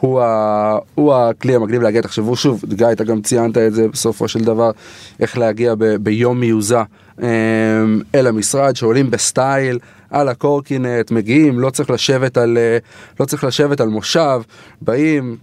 הוא, 0.00 0.20
ה, 0.20 0.78
הוא 0.94 1.14
הכלי 1.14 1.54
המגניב 1.54 1.82
להגיע 1.82 2.00
תחשבו 2.00 2.36
שוב 2.36 2.64
גיא 2.74 2.86
אתה 2.92 3.04
גם 3.04 3.22
ציינת 3.22 3.58
את 3.58 3.74
זה 3.74 3.88
בסופו 3.88 4.28
של 4.28 4.44
דבר 4.44 4.70
איך 5.20 5.38
להגיע 5.38 5.74
ב, 5.78 5.84
ביום 5.84 6.40
מיוזע 6.40 6.82
um, 7.18 7.22
אל 8.14 8.26
המשרד 8.26 8.76
שעולים 8.76 9.10
ב 9.10 9.20
style. 9.20 9.78
על 10.10 10.28
הקורקינט, 10.28 11.10
מגיעים, 11.10 11.60
לא 11.60 11.70
צריך 11.70 11.90
לשבת 11.90 12.36
על, 12.36 12.58
לא 13.20 13.24
צריך 13.24 13.44
לשבת 13.44 13.80
על 13.80 13.88
מושב, 13.88 14.42
באים, 14.80 15.36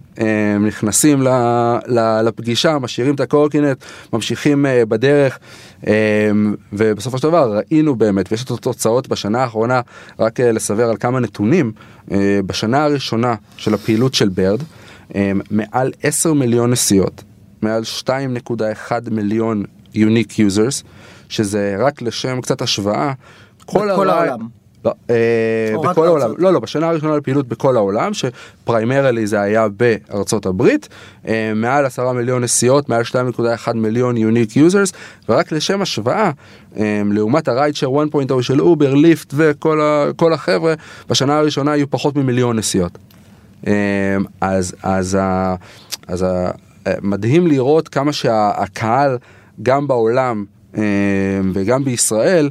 נכנסים 0.60 1.22
לפגישה, 2.22 2.78
משאירים 2.78 3.14
את 3.14 3.20
הקורקינט, 3.20 3.84
ממשיכים 4.12 4.66
בדרך, 4.88 5.38
ובסופו 6.72 7.18
של 7.18 7.28
דבר 7.28 7.56
ראינו 7.56 7.96
באמת, 7.96 8.32
ויש 8.32 8.44
את 8.44 8.50
התוצאות 8.50 9.08
בשנה 9.08 9.42
האחרונה, 9.42 9.80
רק 10.18 10.40
לסבר 10.40 10.88
על 10.88 10.96
כמה 10.96 11.20
נתונים, 11.20 11.72
בשנה 12.46 12.84
הראשונה 12.84 13.34
של 13.56 13.74
הפעילות 13.74 14.14
של 14.14 14.28
Bird, 14.28 14.62
מעל 15.50 15.92
10 16.02 16.32
מיליון 16.32 16.70
נסיעות, 16.70 17.24
מעל 17.62 17.82
2.1 18.00 18.92
מיליון 19.10 19.64
unique 19.94 20.32
users, 20.32 20.84
שזה 21.28 21.76
רק 21.78 22.02
לשם 22.02 22.40
קצת 22.40 22.62
השוואה, 22.62 23.12
כל, 23.66 23.88
בכל 23.92 24.10
העולם. 24.10 24.57
לא, 24.88 25.14
אה, 25.84 25.90
בכל 25.90 26.06
העולם, 26.06 26.30
לא 26.38 26.52
לא 26.52 26.60
בשנה 26.60 26.88
הראשונה 26.88 27.16
לפעילות 27.16 27.48
בכל 27.48 27.76
העולם 27.76 28.10
ש 28.14 28.34
primarily 28.34 29.26
זה 29.26 29.40
היה 29.40 29.66
בארצות 29.68 30.46
הברית 30.46 30.88
אה, 31.28 31.52
מעל 31.54 31.86
10 31.86 32.12
מיליון 32.12 32.44
נסיעות 32.44 32.88
מעל 32.88 33.02
2.1 33.02 33.72
מיליון 33.74 34.16
unique 34.16 34.56
users 34.56 34.92
ורק 35.28 35.52
לשם 35.52 35.82
השוואה 35.82 36.30
אה, 36.76 37.02
לעומת 37.10 37.48
ה 37.48 37.52
ride 37.52 37.68
share 37.68 37.88
1.0 37.88 38.42
של 38.42 38.60
Uber 38.60 38.94
Lyft 38.94 39.34
וכל 39.36 40.32
החבר'ה 40.32 40.74
בשנה 41.08 41.38
הראשונה 41.38 41.72
היו 41.72 41.90
פחות 41.90 42.16
ממיליון 42.16 42.56
נסיעות. 42.58 42.98
אז 44.40 44.74
אז 44.82 45.18
אז 46.08 46.26
מדהים 47.02 47.46
לראות 47.46 47.88
כמה 47.88 48.12
שהקהל 48.12 49.18
גם 49.62 49.88
בעולם. 49.88 50.44
וגם 51.54 51.84
בישראל 51.84 52.50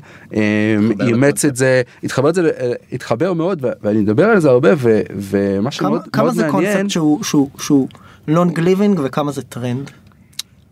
אימץ 1.01 1.45
את 1.45 1.55
זה 1.55 1.81
התחבר 2.03 2.29
את 2.29 2.36
זה 2.36 2.51
התחבר 2.91 3.33
מאוד 3.33 3.65
ואני 3.81 4.00
מדבר 4.00 4.25
על 4.25 4.39
זה 4.39 4.50
הרבה 4.50 4.69
ומה 4.79 5.71
שמאוד 5.71 5.93
מעניין 5.93 6.12
כמה 6.12 6.31
זה 6.31 6.47
קונספט 6.51 6.89
שהוא 6.89 7.24
שהוא 7.24 7.50
שהוא 7.59 7.88
long 8.27 8.60
living 8.60 9.00
וכמה 9.03 9.31
זה 9.31 9.41
טרנד. 9.41 9.91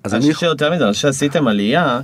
אז 0.03 0.13
אני 0.13 0.21
חושב 0.33 0.39
שיותר 0.47 0.73
מזה, 0.73 0.83
אני 0.83 0.93
חושב 0.93 1.01
שעשיתם 1.01 1.47
עלייה, 1.47 1.99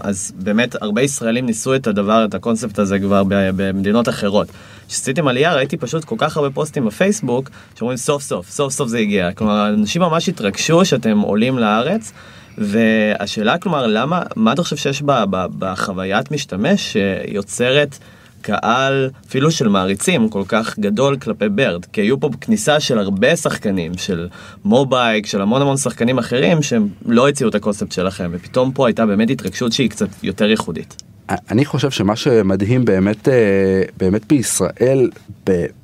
אז 0.00 0.32
באמת 0.38 0.82
הרבה 0.82 1.02
ישראלים 1.02 1.46
ניסו 1.46 1.74
את 1.74 1.86
הדבר, 1.86 2.24
את 2.24 2.34
הקונספט 2.34 2.78
הזה 2.78 2.98
כבר 2.98 3.22
במדינות 3.28 4.08
אחרות. 4.08 4.48
כשעשיתם 4.88 5.28
עלייה 5.28 5.54
ראיתי 5.54 5.76
פשוט 5.76 6.04
כל 6.04 6.14
כך 6.18 6.36
הרבה 6.36 6.50
פוסטים 6.50 6.86
בפייסבוק 6.86 7.50
שאומרים 7.74 7.96
סוף 7.96 8.22
סוף, 8.22 8.50
סוף 8.50 8.72
סוף 8.72 8.88
זה 8.88 8.98
הגיע. 8.98 9.32
כלומר, 9.32 9.68
אנשים 9.68 10.02
ממש 10.02 10.28
התרגשו 10.28 10.84
שאתם 10.84 11.18
עולים 11.18 11.58
לארץ. 11.58 12.12
והשאלה 12.60 13.58
כלומר 13.58 13.86
למה 13.86 14.22
מה 14.36 14.52
אתה 14.52 14.62
חושב 14.62 14.76
שיש 14.76 15.02
בה, 15.02 15.26
בה, 15.26 15.46
בחוויית 15.58 16.30
משתמש 16.30 16.96
שיוצרת 16.96 17.98
קהל 18.40 19.10
אפילו 19.28 19.50
של 19.50 19.68
מעריצים 19.68 20.28
כל 20.28 20.42
כך 20.48 20.78
גדול 20.78 21.16
כלפי 21.16 21.48
ברד 21.48 21.84
כי 21.84 22.00
היו 22.00 22.20
פה 22.20 22.30
כניסה 22.40 22.80
של 22.80 22.98
הרבה 22.98 23.36
שחקנים 23.36 23.92
של 23.98 24.28
מובייק 24.64 25.26
של 25.26 25.42
המון 25.42 25.62
המון 25.62 25.76
שחקנים 25.76 26.18
אחרים 26.18 26.62
שהם 26.62 26.88
לא 27.06 27.28
הציעו 27.28 27.50
את 27.50 27.54
הקונספט 27.54 27.92
שלכם 27.92 28.30
ופתאום 28.32 28.72
פה 28.72 28.86
הייתה 28.86 29.06
באמת 29.06 29.30
התרגשות 29.30 29.72
שהיא 29.72 29.90
קצת 29.90 30.08
יותר 30.22 30.50
ייחודית. 30.50 31.02
אני 31.30 31.64
חושב 31.64 31.90
שמה 31.90 32.16
שמדהים 32.16 32.84
באמת, 32.84 33.28
אה, 33.28 33.82
באמת 33.96 34.26
בישראל, 34.26 35.10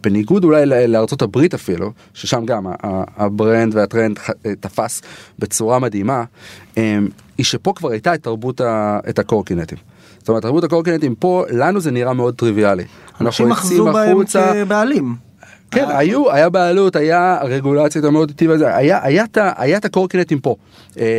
בניגוד 0.02 0.44
אולי 0.44 0.66
לארצות 0.66 1.22
הברית 1.22 1.54
אפילו, 1.54 1.92
ששם 2.14 2.44
גם 2.46 2.66
ה 3.16 3.26
brand 3.26 3.74
והטרנד 3.74 4.18
אה, 4.46 4.54
תפס 4.60 5.02
בצורה 5.38 5.78
מדהימה, 5.78 6.24
אה, 6.78 6.98
היא 7.38 7.46
שפה 7.46 7.72
כבר 7.76 7.90
הייתה 7.90 8.14
את 8.14 8.22
תרבות, 8.22 8.60
את 9.08 9.18
הקורקינטים. 9.18 9.78
זאת 10.18 10.28
אומרת, 10.28 10.42
תרבות 10.42 10.64
הקורקינטים 10.64 11.14
פה, 11.14 11.44
לנו 11.50 11.80
זה 11.80 11.90
נראה 11.90 12.12
מאוד 12.12 12.34
טריוויאלי. 12.34 12.84
אנשים 13.20 13.52
אחזו 13.52 13.92
בהם 13.92 14.16
כבעלים. 14.64 15.14
כן, 15.70 15.84
היו, 15.88 16.32
היה 16.32 16.48
בעלות, 16.48 16.96
היה 16.96 17.38
רגולציה 17.42 18.10
מאוד 18.10 18.32
היה, 18.62 19.00
היה, 19.02 19.24
היה 19.56 19.76
את 19.76 19.84
הקורקינטים 19.84 20.40
פה, 20.40 20.56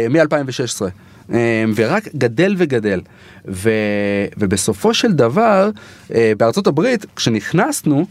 מ-2016. 0.09 0.85
אמ, 1.29 1.35
ורק 1.75 2.07
גדל 2.15 2.55
וגדל. 2.57 3.01
ו, 3.47 3.69
ובסופו 4.37 4.93
של 4.93 5.11
דבר, 5.11 5.69
אה, 6.13 6.31
בארצות 6.37 6.67
הברית, 6.67 7.05
כשנכנסנו, 7.15 8.05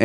אמ, 0.00 0.04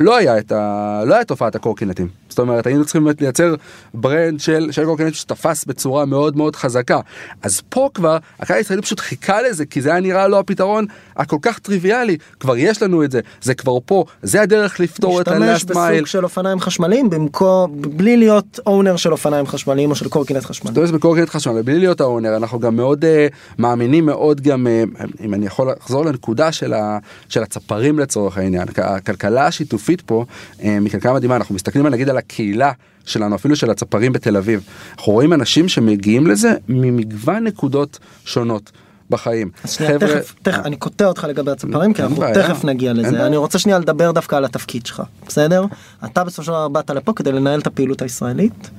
לא 0.00 0.16
היה 0.16 0.38
את 0.38 0.52
ה... 0.52 1.02
לא 1.06 1.14
היה 1.14 1.24
תופעת 1.24 1.54
הקורקינטים. 1.54 2.21
זאת 2.32 2.38
אומרת 2.38 2.66
היינו 2.66 2.84
צריכים 2.84 3.04
באמת 3.04 3.20
לייצר 3.20 3.54
ברנד 3.94 4.40
של, 4.40 4.68
של 4.72 4.84
קורקינט 4.84 5.14
שתפס 5.14 5.64
בצורה 5.64 6.04
מאוד 6.04 6.36
מאוד 6.36 6.56
חזקה. 6.56 7.00
אז 7.42 7.62
פה 7.68 7.88
כבר 7.94 8.18
הקהל 8.40 8.56
הישראלי 8.56 8.82
פשוט 8.82 9.00
חיכה 9.00 9.42
לזה 9.42 9.66
כי 9.66 9.80
זה 9.80 9.90
היה 9.90 10.00
נראה 10.00 10.28
לו 10.28 10.38
הפתרון 10.38 10.86
הכל 11.16 11.36
כך 11.42 11.58
טריוויאלי 11.58 12.16
כבר 12.40 12.56
יש 12.56 12.82
לנו 12.82 13.04
את 13.04 13.10
זה 13.10 13.20
זה 13.42 13.54
כבר 13.54 13.78
פה 13.84 14.04
זה 14.22 14.42
הדרך 14.42 14.80
לפתור 14.80 15.20
את 15.20 15.28
הלאסט 15.28 15.70
מייל. 15.70 15.94
בסוג 15.94 16.06
של 16.06 16.24
אופניים 16.24 16.60
חשמליים 16.60 17.10
במקום 17.10 17.82
בלי 17.82 18.16
להיות 18.16 18.60
אונר 18.66 18.96
של 18.96 19.12
אופניים 19.12 19.46
חשמליים 19.46 19.90
או 19.90 19.94
של 19.94 20.08
קורקינט 20.08 20.44
חשמלי. 20.44 20.72
משתמש 20.72 20.90
בקורקינט 20.90 21.28
חשמלי 21.28 21.62
בלי 21.62 21.78
להיות 21.78 22.00
האונר 22.00 22.36
אנחנו 22.36 22.58
גם 22.58 22.76
מאוד 22.76 23.04
uh, 23.04 23.34
מאמינים 23.58 24.06
מאוד 24.06 24.40
גם 24.40 24.66
uh, 24.66 25.04
אם 25.24 25.34
אני 25.34 25.46
יכול 25.46 25.70
לחזור 25.80 26.04
לנקודה 26.04 26.52
של, 26.52 26.72
ה, 26.72 26.98
של 27.28 27.42
הצפרים 27.42 27.98
לצורך 27.98 28.38
העניין 28.38 28.68
הכלכלה 28.76 29.46
השיתופית 29.46 30.00
פה 30.00 30.24
uh, 30.58 30.62
מכלכלה 30.80 31.12
מדהימה 31.12 31.36
אנחנו 31.36 31.54
מסתכלים 31.54 31.86
נגיד 31.86 32.08
על 32.08 32.18
הקהילה 32.24 32.72
שלנו, 33.04 33.34
אפילו 33.34 33.56
של 33.56 33.70
הצפרים 33.70 34.12
בתל 34.12 34.36
אביב. 34.36 34.64
אנחנו 34.98 35.12
רואים 35.12 35.32
אנשים 35.32 35.68
שמגיעים 35.68 36.26
לזה 36.26 36.54
ממגוון 36.68 37.44
נקודות 37.44 37.98
שונות. 38.24 38.72
בחיים. 39.10 39.50
אז 39.64 39.72
שנייה, 39.72 39.92
חבר'ה... 39.92 40.08
תכף, 40.08 40.34
תכף, 40.42 40.66
אני 40.66 40.76
קוטע 40.76 41.06
אותך 41.06 41.26
לגבי 41.28 41.50
הצפרים, 41.50 41.94
כי 41.94 42.02
אנחנו 42.02 42.24
תכף 42.34 42.64
נגיע 42.64 42.92
לזה. 42.92 43.26
אני 43.26 43.36
רוצה 43.36 43.58
שנייה 43.58 43.78
לדבר 43.78 44.10
דווקא 44.10 44.36
על 44.36 44.44
התפקיד 44.44 44.86
שלך, 44.86 45.02
בסדר? 45.26 45.64
אתה 46.04 46.24
בסופו 46.24 46.42
של 46.42 46.52
דבר 46.52 46.68
באת 46.68 46.90
לפה 46.90 47.12
כדי 47.12 47.32
לנהל 47.32 47.60
את 47.60 47.66
הפעילות 47.66 48.02
הישראלית. 48.02 48.70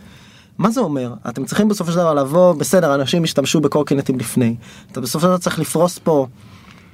מה 0.58 0.72
זה 0.72 0.82
אומר? 0.82 1.14
אתם 1.30 1.46
צריכים 1.46 1.68
בסופו 1.68 1.92
של 1.92 1.98
דבר 1.98 2.14
לבוא, 2.14 2.54
בסדר, 2.54 2.96
אנשים 2.96 3.24
השתמשו 3.24 3.62
בקורקינטים 3.62 4.20
לפני. 4.20 4.56
אתה 4.92 5.02
בסופו 5.02 5.20
של 5.20 5.28
דבר 5.28 5.38
צריך 5.38 5.60
לפרוס 5.60 6.00
פה 6.04 6.28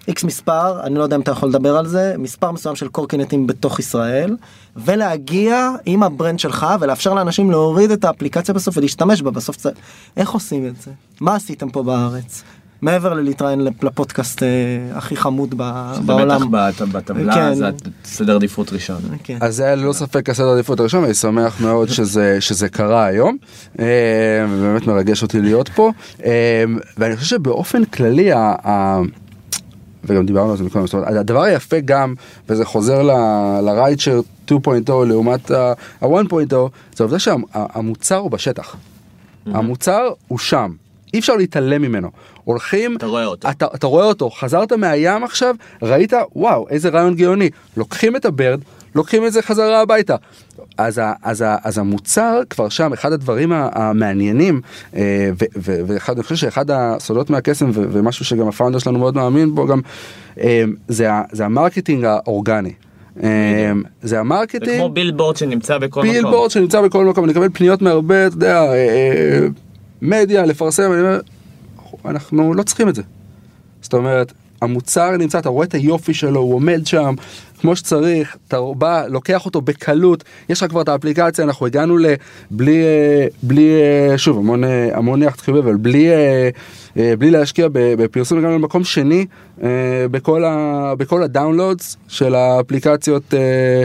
איקס 0.10 0.24
מספר, 0.24 0.82
אני 0.84 0.96
לא 0.96 1.04
יודע 1.04 1.16
אם 1.16 1.22
אתה 1.22 1.32
יכול 1.32 1.50
לדבר 1.50 1.78
על 1.78 1.88
זה, 1.88 2.16
מספר 2.18 2.52
מסוים 2.52 2.76
של 2.76 2.88
קורקינטים 2.88 3.48
בתוך 3.48 3.80
ישראל, 3.80 4.36
ולהגיע 4.76 5.70
עם 5.86 6.04
ה 6.04 6.10
brand 6.10 6.40
שלך 6.40 6.68
ולאפשר 6.80 7.14
לאנשים 7.14 7.52
להוריד 7.52 7.92
את 7.92 8.06
האפליקציה 8.06 8.54
בסוף 8.54 8.78
ולהשתמש 8.78 9.22
בה 9.22 9.32
בסוף. 9.32 9.60
זה... 9.60 9.70
איך 10.18 10.32
עושים 10.32 10.68
את 10.68 10.82
זה? 10.82 10.92
מה 11.22 11.36
עשיתם 11.36 11.70
פה 11.70 11.84
בארץ? 11.84 12.44
מעבר 12.82 13.14
ללהתראיין 13.14 13.68
לפודקאסט 13.84 14.44
אה, 14.44 14.48
הכי 14.94 15.16
חמוד 15.16 15.58
בעולם. 16.06 16.52
בטח 16.52 16.86
בטבלה 16.86 17.34
כן. 17.34 17.54
זה 17.54 17.70
סדר 18.06 18.36
עדיפות 18.36 18.74
ראשון. 18.74 19.02
כן. 19.24 19.38
אז 19.42 19.56
זה 19.56 19.76
ללא 19.76 19.94
ספק 19.94 20.30
הסדר 20.30 20.50
עדיפות 20.50 20.80
הראשון 20.80 21.02
ואני 21.02 21.14
שמח 21.14 21.62
מאוד 21.62 21.90
שזה, 21.90 22.38
שזה 22.40 22.70
קרה 22.70 23.06
היום. 23.06 23.38
אה, 23.80 23.86
באמת 24.62 24.88
מרגש 24.88 25.24
אותי 25.24 25.42
להיות 25.42 25.70
פה. 25.70 25.92
אה, 26.26 26.64
ואני 26.98 27.16
חושב 27.16 27.30
שבאופן 27.30 27.86
כללי 27.86 28.32
וגם 30.04 30.26
דיברנו 30.26 30.52
על 30.52 30.58
זה 30.58 30.64
מקודם, 30.64 30.86
זאת 30.86 30.94
אומרת, 30.94 31.08
הדבר 31.08 31.42
היפה 31.42 31.80
גם, 31.80 32.14
וזה 32.50 32.66
חוזר 32.66 33.02
לרייצ'ר 33.62 34.22
2.0 34.48 34.54
לעומת 35.08 35.52
ה-1.0, 35.52 36.08
זה 36.96 37.04
העובדה 37.04 37.20
שהמוצר 37.20 38.18
הוא 38.18 38.32
בשטח. 38.32 38.76
המוצר 39.46 40.10
הוא 40.28 40.40
שם, 40.40 40.72
אי 41.14 41.20
אפשר 41.20 41.36
להתעלם 41.36 41.82
ממנו. 41.82 42.10
הולכים, 42.44 42.98
אתה 42.98 43.06
רואה 43.06 43.26
אותו, 43.26 43.50
אתה, 43.50 43.66
אתה 43.76 43.88
רואה 43.88 44.06
אותו, 44.06 44.30
חזרת 44.30 44.74
מהים 44.74 45.24
עכשיו, 45.24 45.56
ראית, 45.82 46.14
וואו, 46.36 46.70
איזה 46.70 46.90
רעיון 46.90 47.16
גאוני. 47.16 47.50
לוקחים 47.78 48.16
את 48.16 48.26
ה 48.26 48.32
Bird, 48.32 48.60
לוקחים 48.96 49.26
את 49.26 49.34
זה 49.34 49.42
חזרה 49.42 49.82
הביתה. 49.82 50.16
אז, 50.78 51.02
אז, 51.24 51.46
אז 51.64 51.78
המוצר 51.78 52.42
כבר 52.50 52.70
שם, 52.70 52.94
אחד 52.94 53.14
הדברים 53.14 53.52
המעניינים, 53.54 54.62
אה, 54.96 55.30
ואחד, 55.62 56.14
אני 56.14 56.24
חושב 56.24 56.36
שאחד 56.36 56.72
הסודות 56.72 57.30
מהקסם 57.30 57.70
ומשהו 57.74 58.26
שגם 58.26 58.48
הפאונדר 58.48 58.80
שלנו 58.80 59.00
מאוד 59.00 59.16
מאמין 59.16 59.56
בו 59.56 59.68
גם, 59.68 59.82
אה, 60.40 60.64
זה, 60.88 61.10
זה 61.32 61.46
ה 61.46 61.52
marketing 61.52 62.06
האורגני. 62.06 62.74
אה, 63.24 63.72
זה 64.02 64.20
ה 64.20 64.24
marketing. 64.24 64.66
זה 64.66 64.78
כמו 64.78 64.90
בילבורד 64.90 65.38
שנמצא 65.38 65.78
בכל 65.78 66.02
מקום. 66.02 66.14
בילבורד 66.14 66.52
שנמצא 66.52 66.82
בכל 66.82 67.06
מקום, 67.06 67.24
אני 67.24 67.32
מקבל 67.32 67.50
פניות 67.54 67.82
מהרבה, 67.82 68.28
אתה 68.28 68.36
יודע, 68.36 68.64
מדיה, 70.02 70.46
לפרסם, 70.46 70.92
אני 70.92 71.02
אומר, 71.02 71.20
אנחנו 72.06 72.54
לא 72.54 72.64
צריכים 72.64 72.90
את 72.90 72.96
זה. 72.96 73.02
זאת 73.82 73.94
אומרת, 73.94 74.34
המוצר 74.62 75.18
נמצא, 75.18 75.40
אתה 75.40 75.50
רואה 75.50 75.66
את 75.66 75.74
היופי 75.74 76.14
שלו, 76.14 76.40
הוא 76.40 76.56
עומד 76.56 76.82
שם 76.86 77.16
כמו 77.62 77.76
שצריך, 77.76 78.38
אתה 78.48 78.58
בא, 78.78 79.06
לוקח 79.08 79.46
אותו 79.46 79.62
בקלות, 79.62 80.24
יש 80.50 80.64
לך 80.64 80.70
כבר 80.70 80.82
את 80.82 80.90
האפליקציה, 80.90 81.46
אנחנו 81.46 81.66
הגענו 81.66 81.98
לבלי, 81.98 82.84
אה, 82.84 83.28
בלי, 83.44 83.70
אה, 83.82 84.18
שוב, 84.18 84.38
המון, 84.38 84.64
אה, 84.64 84.98
המון 84.98 85.24
יחד 85.24 85.42
חיובי, 85.42 85.60
אבל 85.60 85.76
בלי, 85.76 86.08
בלי 86.96 87.32
להשקיע 87.32 87.68
בפרסום, 87.72 88.38
הגענו 88.38 88.56
למקום 88.56 88.84
שני 88.84 89.26
בכל, 90.12 90.44
ה, 90.46 90.94
בכל 90.98 91.24
הדאונלודס 91.24 91.98
של 92.08 92.36
האפליקציות. 92.36 93.34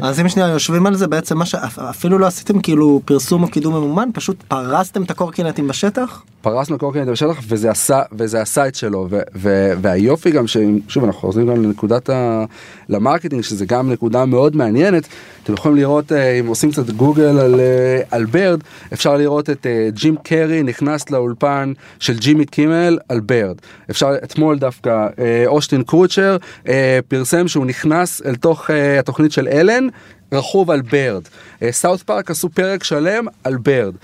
אז 0.03 0.21
אם 0.21 0.29
שנייה 0.29 0.49
יושבים 0.49 0.87
על 0.87 0.95
זה, 0.95 1.07
בעצם 1.07 1.39
מה 1.39 1.47
שאפילו 1.47 2.19
לא 2.19 2.27
עשיתם 2.27 2.61
כאילו 2.61 3.01
פרסום 3.05 3.43
או 3.43 3.49
קידום 3.49 3.75
ממומן, 3.75 4.09
פשוט 4.15 4.43
פרסתם 4.43 5.03
את 5.03 5.11
הקורקינטים 5.11 5.69
בשטח? 5.69 6.23
פרסנו 6.41 6.79
קורקינטים 6.79 7.13
בשטח 7.13 7.41
וזה 7.49 7.71
עשה, 7.71 8.03
וזה 8.13 8.41
עשה 8.41 8.69
את 8.69 8.75
שלו, 8.75 9.07
ו, 9.11 9.21
ו, 9.35 9.73
והיופי 9.83 10.31
גם, 10.31 10.45
שוב 10.89 11.05
אנחנו 11.05 11.21
חוזרים 11.21 11.47
גם 11.47 11.63
לנקודת 11.63 12.11
ה... 12.11 12.45
ל 12.89 12.94
marketing, 12.94 13.43
שזה 13.43 13.57
זה 13.57 13.67
גם 13.67 13.93
נקודה 13.93 14.25
מאוד 14.25 14.57
מעניינת. 14.57 15.09
אתם 15.43 15.53
יכולים 15.53 15.77
לראות, 15.77 16.13
אה, 16.13 16.31
אם 16.41 16.47
עושים 16.47 16.71
קצת 16.71 16.91
גוגל 16.91 17.39
על, 17.39 17.61
אה, 17.61 18.01
על 18.11 18.25
Bird, 18.25 18.61
אפשר 18.93 19.17
לראות 19.17 19.51
את 19.51 19.67
אה, 19.67 19.89
ג'ים 19.93 20.17
קרי 20.23 20.63
נכנס 20.63 21.11
לאולפן 21.11 21.73
של 21.99 22.19
ג'ימי 22.19 22.47
קימל 22.47 22.94
על 23.09 23.21
Bird. 23.21 23.57
אפשר, 23.91 24.15
אתמול 24.25 24.59
דווקא, 24.59 25.07
אשטון 25.47 25.83
קוצ'ר 25.83 26.37
פרסם 27.09 27.49
שהוא 27.49 27.67
נכנס 27.67 28.23
אל 28.27 28.35
תוך 28.35 28.71
התוכנית 28.99 29.33
של 29.33 29.49
אלן. 29.49 29.89
רכוב 30.33 30.71
על 30.71 30.81
Bird. 30.81 31.23
South 31.71 32.03
Park 32.03 32.31
עשו 32.31 32.49
פרק 32.49 32.85
שלם 32.85 33.27
על 33.45 33.57
Bird. 33.57 33.95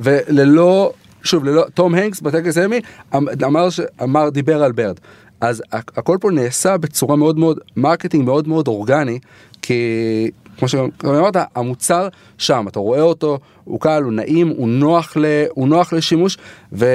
וללא, 0.00 0.92
שוב, 1.22 1.44
ללא, 1.44 1.64
טום 1.74 1.94
הנקס 1.94 2.20
בטקס 2.20 2.58
אמי 2.58 2.80
אמ, 3.14 3.26
אמר, 3.44 3.68
אמר, 4.02 4.28
דיבר 4.30 4.62
על 4.62 4.72
Bird. 4.72 5.00
אז 5.40 5.62
הכל 5.70 6.18
פה 6.20 6.30
נעשה 6.30 6.76
בצורה 6.76 7.16
מאוד 7.16 7.38
מאוד 7.38 7.58
marketing 7.76 8.24
מאוד 8.24 8.48
מאוד 8.48 8.68
אורגני 8.68 9.18
כי 9.62 10.30
כמו 10.58 10.68
שאמרת 10.68 11.36
המוצר 11.54 12.08
שם 12.38 12.64
אתה 12.68 12.78
רואה 12.78 13.00
אותו 13.00 13.38
הוא 13.64 13.80
קל 13.80 14.02
הוא 14.02 14.12
נעים 14.12 14.48
הוא 14.48 14.68
נוח 14.68 15.16
ל, 15.16 15.24
הוא 15.50 15.68
נוח 15.68 15.92
לשימוש 15.92 16.36
ו, 16.72 16.86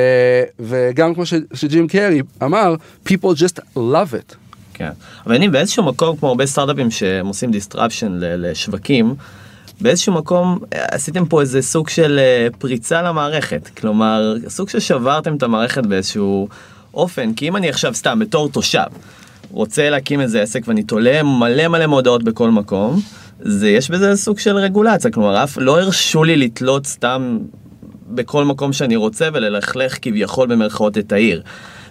וגם 0.60 1.16
כמו 1.16 1.26
ש, 1.26 1.34
שג'ים 1.54 1.88
קרי 1.88 2.22
אמר 2.44 2.76
people 3.08 3.36
just 3.38 3.60
love 3.76 4.14
it. 4.14 4.36
כן 4.74 4.92
אבל 5.26 5.36
אני 5.36 5.50
באיזשהו 5.50 5.84
מקום 5.84 6.18
כמו 6.18 6.30
הרבה 6.30 6.46
סטארט-אפים 6.46 6.92
שהם 6.92 7.28
עושים 7.28 7.52
disruption 7.52 8.12
לשווקים. 8.20 9.16
באיזשהו 9.82 10.14
מקום 10.14 10.60
עשיתם 10.72 11.26
פה 11.26 11.42
איזה 11.42 11.62
סוג 11.62 11.90
של 11.90 12.20
אה, 12.20 12.48
פריצה 12.60 13.02
למערכת 13.02 13.70
כלומר 13.78 14.36
סוג 14.48 14.70
ששברתם 14.70 15.36
את 15.36 15.44
המערכת 15.44 15.86
באיזשהו 15.86 16.50
אופן, 16.94 17.34
כי 17.34 17.48
אם 17.48 17.56
אני 17.56 17.70
עכשיו 17.70 17.94
סתם 17.94 18.20
בתור 18.20 18.50
תושב 18.50 18.88
רוצה 19.52 19.90
להקים 19.90 20.22
איזה 20.22 20.42
עסק 20.42 20.68
ואני 20.68 20.84
תולה 20.84 21.24
מלא 21.24 21.68
מלא 21.68 21.88
מודעות 21.88 22.24
בכל 22.24 22.52
מקום, 22.52 23.02
זה 23.42 23.70
יש 23.70 23.90
בזה 23.90 24.16
סוג 24.16 24.40
של 24.40 24.56
רגולציה, 24.56 25.12
כלומר 25.12 25.44
אף 25.44 25.58
לא 25.58 25.82
הרשו 25.82 26.24
לי 26.24 26.38
לתלות 26.38 26.86
סתם 26.88 27.40
בכל 28.08 28.46
מקום 28.46 28.74
שאני 28.74 28.96
רוצה 28.96 29.30
וללכלך 29.34 29.98
כביכול 30.02 30.48
במרכאות 30.48 30.98
את 30.98 31.12
העיר. 31.12 31.42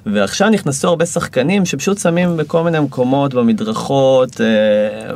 ועכשיו 0.07 0.51
נכנסו 0.51 0.89
הרבה 0.89 1.07
שחקנים 1.07 1.65
שפשוט 1.65 1.99
שמים 1.99 2.37
בכל 2.37 2.63
מיני 2.63 2.81
מקומות, 2.81 3.35
במדרכות, 3.35 4.41
אה, 4.41 4.47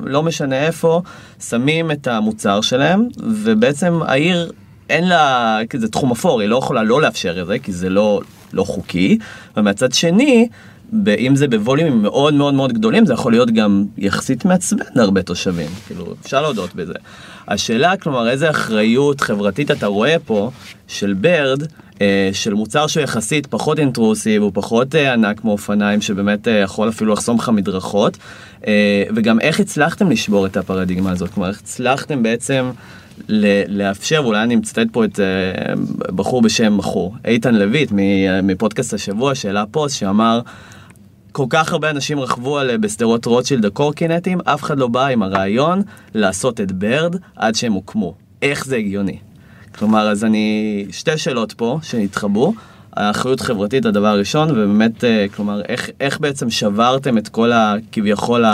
לא 0.02 0.22
משנה 0.22 0.66
איפה, 0.66 1.02
שמים 1.48 1.90
את 1.90 2.06
המוצר 2.06 2.60
שלהם, 2.60 3.08
ובעצם 3.16 4.00
העיר 4.06 4.52
אין 4.90 5.08
לה, 5.08 5.58
זה 5.76 5.88
תחום 5.88 6.10
אפור, 6.10 6.40
היא 6.40 6.48
לא 6.48 6.56
יכולה 6.56 6.82
לא 6.82 7.02
לאפשר 7.02 7.42
את 7.42 7.46
זה, 7.46 7.58
כי 7.58 7.72
זה 7.72 7.90
לא, 7.90 8.20
לא 8.52 8.64
חוקי, 8.64 9.18
ומהצד 9.56 9.92
שני, 9.92 10.48
אם 11.18 11.36
זה 11.36 11.48
בווליומים 11.48 12.02
מאוד 12.02 12.34
מאוד 12.34 12.54
מאוד 12.54 12.72
גדולים, 12.72 13.06
זה 13.06 13.12
יכול 13.12 13.32
להיות 13.32 13.50
גם 13.50 13.84
יחסית 13.98 14.44
מעצבן 14.44 14.84
להרבה 14.94 15.22
תושבים, 15.22 15.68
כאילו, 15.86 16.14
אפשר 16.22 16.42
להודות 16.42 16.74
בזה. 16.74 16.92
השאלה, 17.48 17.96
כלומר, 17.96 18.28
איזה 18.28 18.50
אחריות 18.50 19.20
חברתית 19.20 19.70
אתה 19.70 19.86
רואה 19.86 20.16
פה 20.26 20.50
של 20.88 21.14
ברד, 21.20 21.62
אה, 22.00 22.30
של 22.32 22.54
מוצר 22.54 22.86
שהוא 22.86 23.02
יחסית 23.02 23.46
פחות 23.46 23.78
אינטרוסיב, 23.78 24.42
הוא 24.42 24.50
פחות 24.54 24.94
אה, 24.94 25.12
ענק 25.12 25.40
כמו 25.40 25.52
אופניים, 25.52 26.00
שבאמת 26.00 26.48
אה, 26.48 26.52
יכול 26.52 26.88
אפילו 26.88 27.12
לחסום 27.12 27.38
לך 27.38 27.48
מדרכות, 27.48 28.16
אה, 28.66 29.04
וגם 29.16 29.40
איך 29.40 29.60
הצלחתם 29.60 30.10
לשבור 30.10 30.46
את 30.46 30.56
הפרדיגמה 30.56 31.10
הזאת, 31.10 31.30
כלומר, 31.30 31.48
איך 31.48 31.60
הצלחתם 31.60 32.22
בעצם... 32.22 32.70
לאפשר, 33.68 34.20
ואולי 34.24 34.42
אני 34.42 34.56
מצטט 34.56 34.86
פה 34.92 35.04
את 35.04 35.20
אה, 35.20 35.74
בחור 36.06 36.42
בשם 36.42 36.78
בחור, 36.78 37.14
איתן 37.24 37.54
לויט 37.54 37.92
מפודקאסט 38.42 38.94
השבוע 38.94 39.34
שהעלה 39.34 39.64
פוסט 39.70 39.96
שאמר 39.96 40.40
כל 41.34 41.46
כך 41.50 41.72
הרבה 41.72 41.90
אנשים 41.90 42.20
רכבו 42.20 42.58
על 42.58 42.70
אה, 42.70 42.78
בשדרות 42.78 43.26
רוטשילד 43.26 43.64
הקורקינטים, 43.64 44.40
אף 44.44 44.62
אחד 44.62 44.78
לא 44.78 44.86
בא 44.88 45.06
עם 45.06 45.22
הרעיון 45.22 45.82
לעשות 46.14 46.60
את 46.60 46.72
ברד 46.72 47.16
עד 47.36 47.54
שהם 47.54 47.72
הוקמו. 47.72 48.14
איך 48.42 48.64
זה 48.64 48.76
הגיוני? 48.76 49.18
כלומר, 49.78 50.08
אז 50.10 50.24
אני, 50.24 50.86
שתי 50.90 51.18
שאלות 51.18 51.52
פה 51.52 51.78
שהתחברו. 51.82 52.54
האחריות 52.92 53.40
חברתית 53.40 53.86
הדבר 53.86 54.06
הראשון, 54.06 54.50
ובאמת, 54.50 55.04
אה, 55.04 55.26
כלומר, 55.36 55.62
איך, 55.68 55.90
איך 56.00 56.20
בעצם 56.20 56.50
שברתם 56.50 57.18
את 57.18 57.28
כל 57.28 57.52
הכביכול 57.52 58.44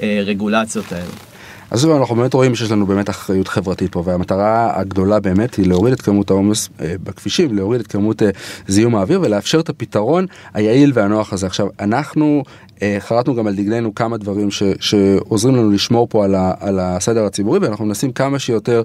הרגולציות 0.00 0.92
האלה? 0.92 1.33
אז 1.74 1.80
שוב 1.80 1.96
אנחנו 1.96 2.14
באמת 2.16 2.34
רואים 2.34 2.54
שיש 2.54 2.70
לנו 2.70 2.86
באמת 2.86 3.10
אחריות 3.10 3.48
חברתית 3.48 3.92
פה 3.92 4.02
והמטרה 4.06 4.80
הגדולה 4.80 5.20
באמת 5.20 5.54
היא 5.54 5.66
להוריד 5.66 5.92
את 5.92 6.00
כמות 6.02 6.30
העומס 6.30 6.68
אה, 6.80 6.94
בכבישים, 7.02 7.54
להוריד 7.54 7.80
את 7.80 7.86
כמות 7.86 8.22
אה, 8.22 8.30
זיהום 8.68 8.94
האוויר 8.96 9.20
ולאפשר 9.20 9.60
את 9.60 9.68
הפתרון 9.68 10.26
היעיל 10.54 10.92
והנוח 10.94 11.32
הזה. 11.32 11.46
עכשיו 11.46 11.68
אנחנו 11.80 12.42
אה, 12.82 12.96
חרטנו 13.00 13.34
גם 13.34 13.46
על 13.46 13.54
דגלנו 13.54 13.94
כמה 13.94 14.16
דברים 14.16 14.50
ש, 14.50 14.62
שעוזרים 14.80 15.56
לנו 15.56 15.70
לשמור 15.70 16.06
פה 16.10 16.24
על, 16.24 16.34
ה, 16.34 16.52
על 16.60 16.78
הסדר 16.80 17.24
הציבורי 17.24 17.58
ואנחנו 17.58 17.84
מנסים 17.84 18.12
כמה 18.12 18.38
שיותר 18.38 18.82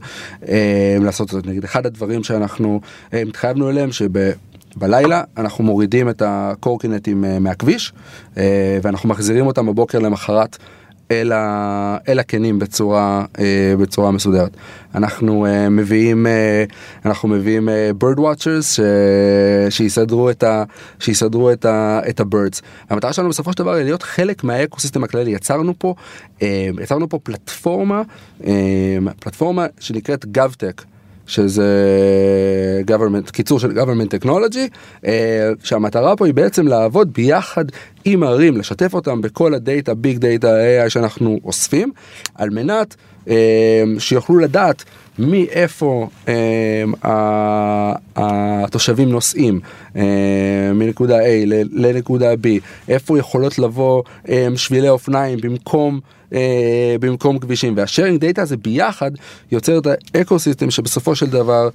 אה, 0.47 0.97
לעשות 1.01 1.29
זה. 1.29 1.39
נגיד 1.45 1.63
אחד 1.63 1.85
הדברים 1.85 2.23
שאנחנו 2.23 2.81
אה, 3.13 3.21
התחייבנו 3.21 3.69
אליהם 3.69 3.91
שב... 3.91 4.31
בלילה 4.75 5.23
אנחנו 5.37 5.63
מורידים 5.63 6.09
את 6.09 6.21
הקורקינטים 6.25 7.25
מהכביש 7.39 7.93
ואנחנו 8.81 9.09
מחזירים 9.09 9.47
אותם 9.47 9.65
בבוקר 9.65 9.99
למחרת 9.99 10.57
אל, 11.11 11.31
ה, 11.31 11.97
אל 12.07 12.19
הכנים 12.19 12.59
בצורה, 12.59 13.25
אה, 13.39 13.73
בצורה 13.79 14.11
מסודרת. 14.11 14.51
אנחנו 14.95 15.45
אה, 15.45 15.69
מביאים, 15.69 16.27
אה, 16.27 16.63
אנחנו 17.05 17.29
מביאים 17.29 17.69
bird 17.99 18.19
watchers 18.19 18.61
ש, 18.61 18.79
שיסדרו 19.69 20.29
את 20.29 20.43
ה... 20.43 20.63
שיסדרו 20.99 21.51
את 21.51 21.65
ה... 21.65 22.01
את 22.09 22.19
ה-birds. 22.19 22.61
המטרה 22.89 23.13
שלנו 23.13 23.29
בסופו 23.29 23.51
של 23.51 23.57
דבר 23.57 23.73
היא 23.73 23.83
להיות 23.83 24.03
חלק 24.03 24.43
מה 24.43 24.54
ecosystem 24.54 25.03
הכללי. 25.03 25.31
יצרנו 25.31 25.73
פה, 25.79 25.95
יצרנו 26.81 27.09
פה 27.09 27.19
פלטפורמה, 27.23 28.01
פלטפורמה 29.19 29.65
שנקראת 29.79 30.25
GovTech. 30.37 30.98
שזה 31.29 31.67
government, 32.87 33.31
קיצור 33.31 33.59
של 33.59 33.71
government 33.71 34.25
technology, 34.25 35.07
שהמטרה 35.63 36.15
פה 36.15 36.25
היא 36.25 36.33
בעצם 36.33 36.67
לעבוד 36.67 37.13
ביחד 37.13 37.65
עם 38.05 38.23
ערים, 38.23 38.57
לשתף 38.57 38.93
אותם 38.93 39.21
בכל 39.21 39.53
ה 39.53 39.60
data, 39.60 39.93
big 39.93 40.17
data, 40.17 40.47
AI 40.47 40.89
שאנחנו 40.89 41.39
אוספים, 41.43 41.91
על 42.35 42.49
מנת 42.49 42.95
אה, 43.27 43.83
שיוכלו 43.99 44.37
לדעת 44.37 44.83
מאיפה 45.19 46.07
אה, 46.27 47.93
התושבים 48.15 49.09
נוסעים 49.09 49.59
אה, 49.95 50.71
מנקודה 50.73 51.19
A 51.19 51.45
לנקודה 51.71 52.33
B, 52.33 52.47
איפה 52.89 53.19
יכולות 53.19 53.59
לבוא 53.59 54.03
שבילי 54.55 54.89
אופניים 54.89 55.39
במקום 55.41 55.99
במקום 56.99 57.39
כבישים 57.39 57.73
וה 57.77 57.87
sharing 57.87 58.21
data 58.21 58.41
הזה 58.41 58.57
ביחד 58.57 59.11
יוצר 59.51 59.77
את 59.77 59.87
ה 60.15 60.39
ecosystem 60.39 60.71
שבסופו 60.71 61.15
של 61.15 61.25
דבר 61.25 61.69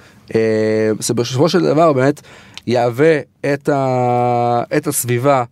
בסופו 1.14 1.48
של 1.48 1.62
דבר 1.62 1.92
באמת 1.92 2.20
יהווה 2.66 3.18
את, 3.54 3.68
ה, 3.68 4.62
את 4.76 4.86
הסביבה 4.86 5.44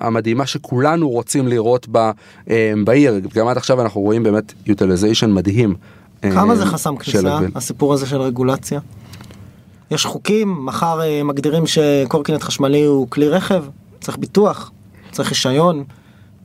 המדהימה 0.00 0.46
שכולנו 0.46 1.08
רוצים 1.08 1.48
לראות 1.48 1.88
בה 1.88 2.10
בעיר. 2.84 3.20
גם 3.34 3.48
עד 3.48 3.56
עכשיו 3.56 3.80
אנחנו 3.80 4.00
רואים 4.00 4.22
באמת 4.22 4.52
utilization 4.66 5.26
מדהים. 5.26 5.74
כמה 6.22 6.56
זה 6.56 6.66
חסם 6.66 6.96
כניסה, 6.96 7.38
הסיפור 7.54 7.94
הזה 7.94 8.06
של 8.06 8.20
רגולציה? 8.20 8.80
יש 9.90 10.06
חוקים, 10.06 10.66
מחר 10.66 11.00
אה, 11.02 11.22
מגדירים 11.22 11.66
שקורקינט 11.66 12.42
חשמלי 12.42 12.84
הוא 12.84 13.06
כלי 13.10 13.28
רכב, 13.28 13.64
צריך 14.00 14.18
ביטוח, 14.18 14.70
צריך 15.10 15.28
רישיון, 15.28 15.84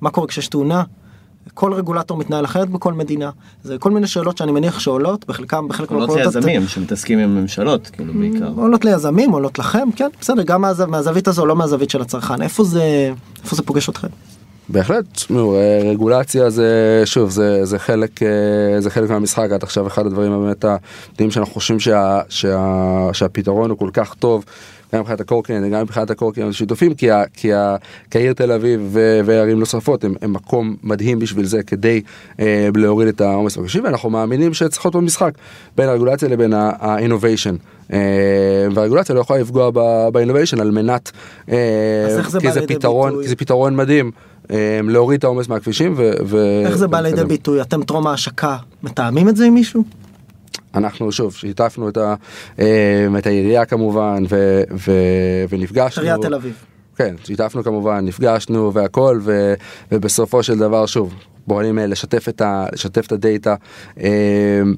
מה 0.01 0.09
קורה 0.09 0.27
כשיש 0.27 0.47
תאונה? 0.47 0.83
כל 1.53 1.73
רגולטור 1.73 2.17
מתנהל 2.17 2.45
אחרת 2.45 2.69
בכל 2.69 2.93
מדינה. 2.93 3.29
זה 3.63 3.77
כל 3.77 3.91
מיני 3.91 4.07
שאלות 4.07 4.37
שאני 4.37 4.51
מניח 4.51 4.79
שעולות, 4.79 5.25
בחלקם, 5.27 5.67
בחלק 5.67 5.91
מהפרויקטות... 5.91 6.19
עולות 6.19 6.35
ליזמים 6.35 6.67
שמתעסקים 6.67 7.19
עם 7.19 7.35
ממשלות, 7.35 7.87
כאילו 7.87 8.13
בעיקר. 8.13 8.51
עולות 8.55 8.85
ליזמים, 8.85 9.31
עולות 9.31 9.59
לכם, 9.59 9.87
כן, 9.95 10.09
בסדר, 10.21 10.43
גם 10.43 10.61
מהזו, 10.61 10.87
מהזווית 10.87 11.27
הזו, 11.27 11.45
לא 11.45 11.55
מהזווית 11.55 11.89
של 11.89 12.01
הצרכן. 12.01 12.41
איפה 12.41 12.63
זה, 12.63 13.11
איפה 13.43 13.55
זה 13.55 13.63
פוגש 13.63 13.89
אתכם? 13.89 14.07
בהחלט, 14.69 15.05
אה, 15.31 15.79
רגולציה 15.91 16.49
זה, 16.49 17.01
שוב, 17.05 17.29
זה, 17.29 17.65
זה, 17.65 17.79
חלק, 17.79 18.23
אה, 18.23 18.81
זה 18.81 18.89
חלק 18.89 19.09
מהמשחק, 19.09 19.47
עד 19.51 19.63
עכשיו 19.63 19.87
אחד 19.87 20.05
הדברים 20.05 20.31
באמת 20.31 20.65
הדברים 20.65 21.31
שאנחנו 21.31 21.53
חושבים 21.53 21.79
שה, 21.79 22.21
שה, 22.29 23.09
שהפתרון 23.13 23.69
הוא 23.69 23.77
כל 23.77 23.89
כך 23.93 24.13
טוב. 24.13 24.45
גם 24.93 25.01
מבחינת 25.01 25.21
הקורקינט 25.21 25.65
וגם 25.67 25.81
מבחינת 25.81 26.09
הקורקינט 26.09 26.49
השיתופים 26.49 26.93
כי, 26.93 27.11
ה, 27.11 27.23
כי, 27.33 27.53
ה, 27.53 27.75
כי 28.11 28.17
העיר 28.17 28.33
תל 28.33 28.51
אביב 28.51 28.97
וערים 29.25 29.59
נוספות 29.59 30.03
הם, 30.03 30.13
הם 30.21 30.33
מקום 30.33 30.75
מדהים 30.83 31.19
בשביל 31.19 31.45
זה 31.45 31.63
כדי 31.63 32.01
אה, 32.39 32.69
להוריד 32.75 33.07
את 33.07 33.21
העומס 33.21 33.57
בקשים 33.57 33.83
ואנחנו 33.83 34.09
מאמינים 34.09 34.53
שצריך 34.53 34.85
להיות 34.85 34.95
במשחק 34.95 35.31
בין 35.77 35.89
הרגולציה 35.89 36.29
לבין 36.29 36.53
ה-innovation. 36.53 37.55
אה, 37.93 38.67
והרגולציה 38.73 39.15
לא 39.15 39.19
יכולה 39.19 39.39
לפגוע 39.39 39.69
ב-innovation 40.09 40.61
על 40.61 40.71
מנת, 40.71 41.11
אה, 41.51 42.17
כי 42.39 42.51
זה 42.51 42.67
פתרון, 42.67 43.21
כי 43.21 43.27
זה 43.27 43.35
פתרון 43.35 43.75
מדהים. 43.75 44.11
אה, 44.51 44.79
להוריד 44.83 45.17
את 45.17 45.23
העומס 45.23 45.47
מהכבישים 45.47 45.95
ו... 46.25 46.61
איך 46.65 46.77
זה 46.77 46.87
בא 46.87 47.01
לידי 47.01 47.23
ביטוי? 47.23 47.61
אתם 47.61 47.83
טרום 47.83 48.07
ההשקה 48.07 48.57
מתאמים 48.83 49.29
את 49.29 49.35
זה 49.35 49.45
עם 49.45 49.53
מישהו? 49.53 49.83
אנחנו 50.75 51.11
שוב 51.11 51.33
שיתפנו 51.33 51.89
את, 51.89 51.97
ה, 51.97 52.15
אה, 52.59 53.07
את 53.17 53.27
העירייה 53.27 53.65
כמובן 53.65 54.23
ו, 54.29 54.61
ו, 54.71 54.91
ונפגשנו. 55.49 56.03
עיריית 56.03 56.21
תל 56.21 56.33
אביב. 56.33 56.53
כן, 56.95 57.15
שיתפנו 57.23 57.63
כמובן, 57.63 58.05
נפגשנו 58.05 58.73
והכל 58.73 59.19
ו, 59.23 59.53
ובסופו 59.91 60.43
של 60.43 60.57
דבר 60.57 60.85
שוב 60.85 61.13
פועלים 61.47 61.79
אה, 61.79 61.85
לשתף 61.87 62.29
את, 62.29 62.41
ה, 62.41 62.65
לשתף 62.73 63.05
את 63.07 63.11
הדאטה 63.11 63.55
אה, 63.99 64.09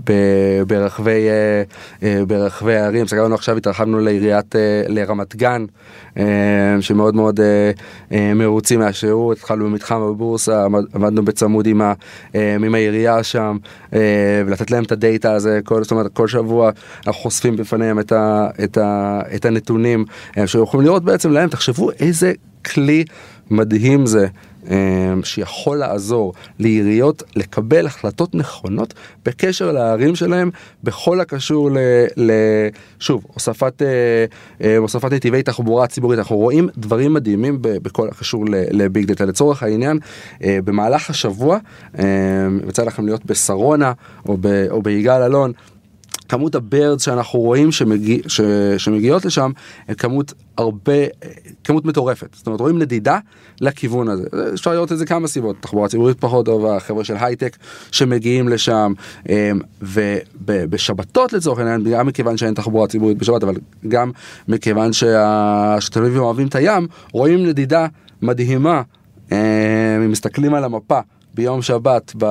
ב, 0.05 0.13
ברחבי, 0.67 1.27
אה, 2.03 2.25
ברחבי 2.27 2.75
הערים. 2.75 3.07
סגרנו 3.07 3.35
עכשיו, 3.35 3.57
התרחבנו 3.57 3.99
לעיריית, 3.99 4.55
לרמת 4.87 5.35
גן, 5.35 5.65
שמאוד 6.81 7.15
מאוד 7.15 7.39
מרוצים 8.11 8.79
מהשירות. 8.79 9.37
התחלנו 9.37 9.65
במתחם 9.65 9.99
בבורסה, 9.99 10.65
עמדנו 10.95 11.25
בצמוד 11.25 11.67
עם, 11.67 11.81
ה, 11.81 11.93
עם 12.33 12.75
העירייה 12.75 13.23
שם, 13.23 13.57
ולתת 14.45 14.71
להם 14.71 14.83
את 14.83 14.91
הדאטה 14.91 15.33
הזה. 15.33 15.59
כל, 15.63 15.83
זאת 15.83 15.91
אומרת, 15.91 16.13
כל 16.13 16.27
שבוע 16.27 16.71
אנחנו 17.07 17.21
חושפים 17.21 17.55
בפניהם 17.55 17.99
את, 17.99 18.11
ה, 18.11 18.47
את, 18.63 18.77
ה, 18.77 19.19
את 19.35 19.45
הנתונים, 19.45 20.05
שיכולים 20.45 20.85
לראות 20.85 21.03
בעצם 21.03 21.31
להם, 21.31 21.49
תחשבו 21.49 21.91
איזה 21.91 22.33
כלי 22.65 23.03
מדהים 23.49 24.05
זה. 24.05 24.27
אמ, 24.69 25.23
שיכול 25.23 25.77
לעזור 25.77 26.33
לעיריות 26.59 27.23
לקבל 27.35 27.85
החלטות 27.85 28.35
נכונות 28.35 28.93
בקשר 29.25 29.71
לערים 29.71 30.15
שלהם 30.15 30.49
בכל 30.83 31.21
הקשור 31.21 31.71
ל... 31.71 31.77
ל 32.17 32.31
שוב, 32.99 33.25
הוספת, 33.33 33.81
אה, 33.81 33.87
אה, 34.61 34.77
הוספת 34.77 35.13
נתיבי 35.13 35.43
תחבורה 35.43 35.87
ציבורית. 35.87 36.19
אנחנו 36.19 36.37
רואים 36.37 36.69
דברים 36.77 37.13
מדהימים 37.13 37.57
בכל 37.61 38.07
הקשור 38.07 38.45
לביג 38.49 39.05
דאטה. 39.05 39.25
לצורך 39.25 39.63
העניין, 39.63 39.99
אה, 40.43 40.59
במהלך 40.63 41.09
השבוע 41.09 41.57
יצא 42.69 42.83
לכם 42.83 43.05
להיות 43.05 43.25
בשרונה 43.25 43.93
או, 44.25 44.37
ב, 44.41 44.65
או 44.69 44.81
ביגאל 44.81 45.21
אלון. 45.21 45.51
כמות 46.29 46.55
הבירדס 46.55 47.01
שאנחנו 47.01 47.39
רואים 47.39 47.71
שמגיע, 47.71 48.17
ש, 48.27 48.41
שמגיעות 48.77 49.25
לשם, 49.25 49.51
כמות 49.97 50.33
הרבה, 50.57 50.93
כמות 51.63 51.85
מטורפת. 51.85 52.27
זאת 52.33 52.47
אומרת, 52.47 52.59
רואים 52.59 52.79
נדידה 52.79 53.19
לכיוון 53.61 54.07
הזה. 54.09 54.27
אפשר 54.53 54.71
לראות 54.71 54.91
את 54.91 54.97
זה 54.97 55.05
כמה 55.05 55.27
סיבות, 55.27 55.55
תחבורה 55.59 55.87
ציבורית 55.87 56.19
פחות 56.19 56.45
טובה, 56.45 56.79
חבר'ה 56.79 57.03
של 57.03 57.15
הייטק 57.19 57.57
שמגיעים 57.91 58.49
לשם, 58.49 58.93
אמ, 59.29 59.59
ובשבתות 59.81 61.33
לצורך 61.33 61.59
העניין, 61.59 61.83
גם 61.91 62.07
מכיוון 62.07 62.37
שאין 62.37 62.53
תחבורה 62.53 62.87
ציבורית 62.87 63.17
בשבת, 63.17 63.43
אבל 63.43 63.55
גם 63.87 64.11
מכיוון 64.47 64.93
שהתל 64.93 65.99
אביבים 65.99 66.21
אוהבים 66.21 66.47
את 66.47 66.55
הים, 66.55 66.87
רואים 67.11 67.45
נדידה 67.45 67.87
מדהימה, 68.21 68.81
אמ, 69.31 69.37
אם 70.05 70.11
מסתכלים 70.11 70.53
על 70.53 70.63
המפה. 70.63 70.99
ביום 71.37 71.61
שבת 71.61 72.13
ב, 72.17 72.25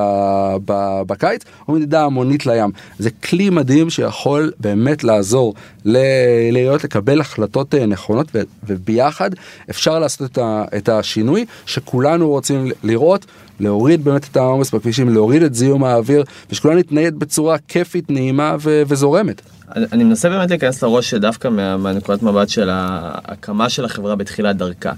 ב, 0.65 1.01
בקיץ, 1.07 1.41
או 1.67 1.73
מדידה 1.73 2.03
המונית 2.03 2.45
לים. 2.45 2.71
זה 2.99 3.09
כלי 3.11 3.49
מדהים 3.49 3.89
שיכול 3.89 4.51
באמת 4.59 5.03
לעזור 5.03 5.53
לעיריות 5.85 6.83
לקבל 6.83 7.21
החלטות 7.21 7.75
אה, 7.75 7.85
נכונות, 7.85 8.27
ו, 8.35 8.41
וביחד 8.63 9.29
אפשר 9.69 9.99
לעשות 9.99 10.31
את, 10.31 10.37
ה, 10.37 10.63
את 10.77 10.89
השינוי 10.89 11.45
שכולנו 11.65 12.29
רוצים 12.29 12.71
לראות. 12.83 13.25
להוריד 13.59 14.03
באמת 14.03 14.27
את 14.31 14.37
העומס 14.37 14.71
בכבישים, 14.71 15.09
להוריד 15.09 15.43
את 15.43 15.55
זיהום 15.55 15.83
האוויר, 15.83 16.23
ושכולנו 16.51 16.79
נתנייד 16.79 17.19
בצורה 17.19 17.57
כיפית, 17.67 18.09
נעימה 18.09 18.55
ו- 18.59 18.81
וזורמת. 18.87 19.41
אני 19.75 20.03
מנסה 20.03 20.29
באמת 20.29 20.49
להיכנס 20.49 20.83
לראש 20.83 21.13
דווקא 21.13 21.47
מה, 21.47 21.77
מהנקודת 21.77 22.23
מבט 22.23 22.49
של 22.49 22.69
ההקמה 22.71 23.69
של 23.69 23.85
החברה 23.85 24.15
בתחילת 24.15 24.57
דרכה. 24.57 24.91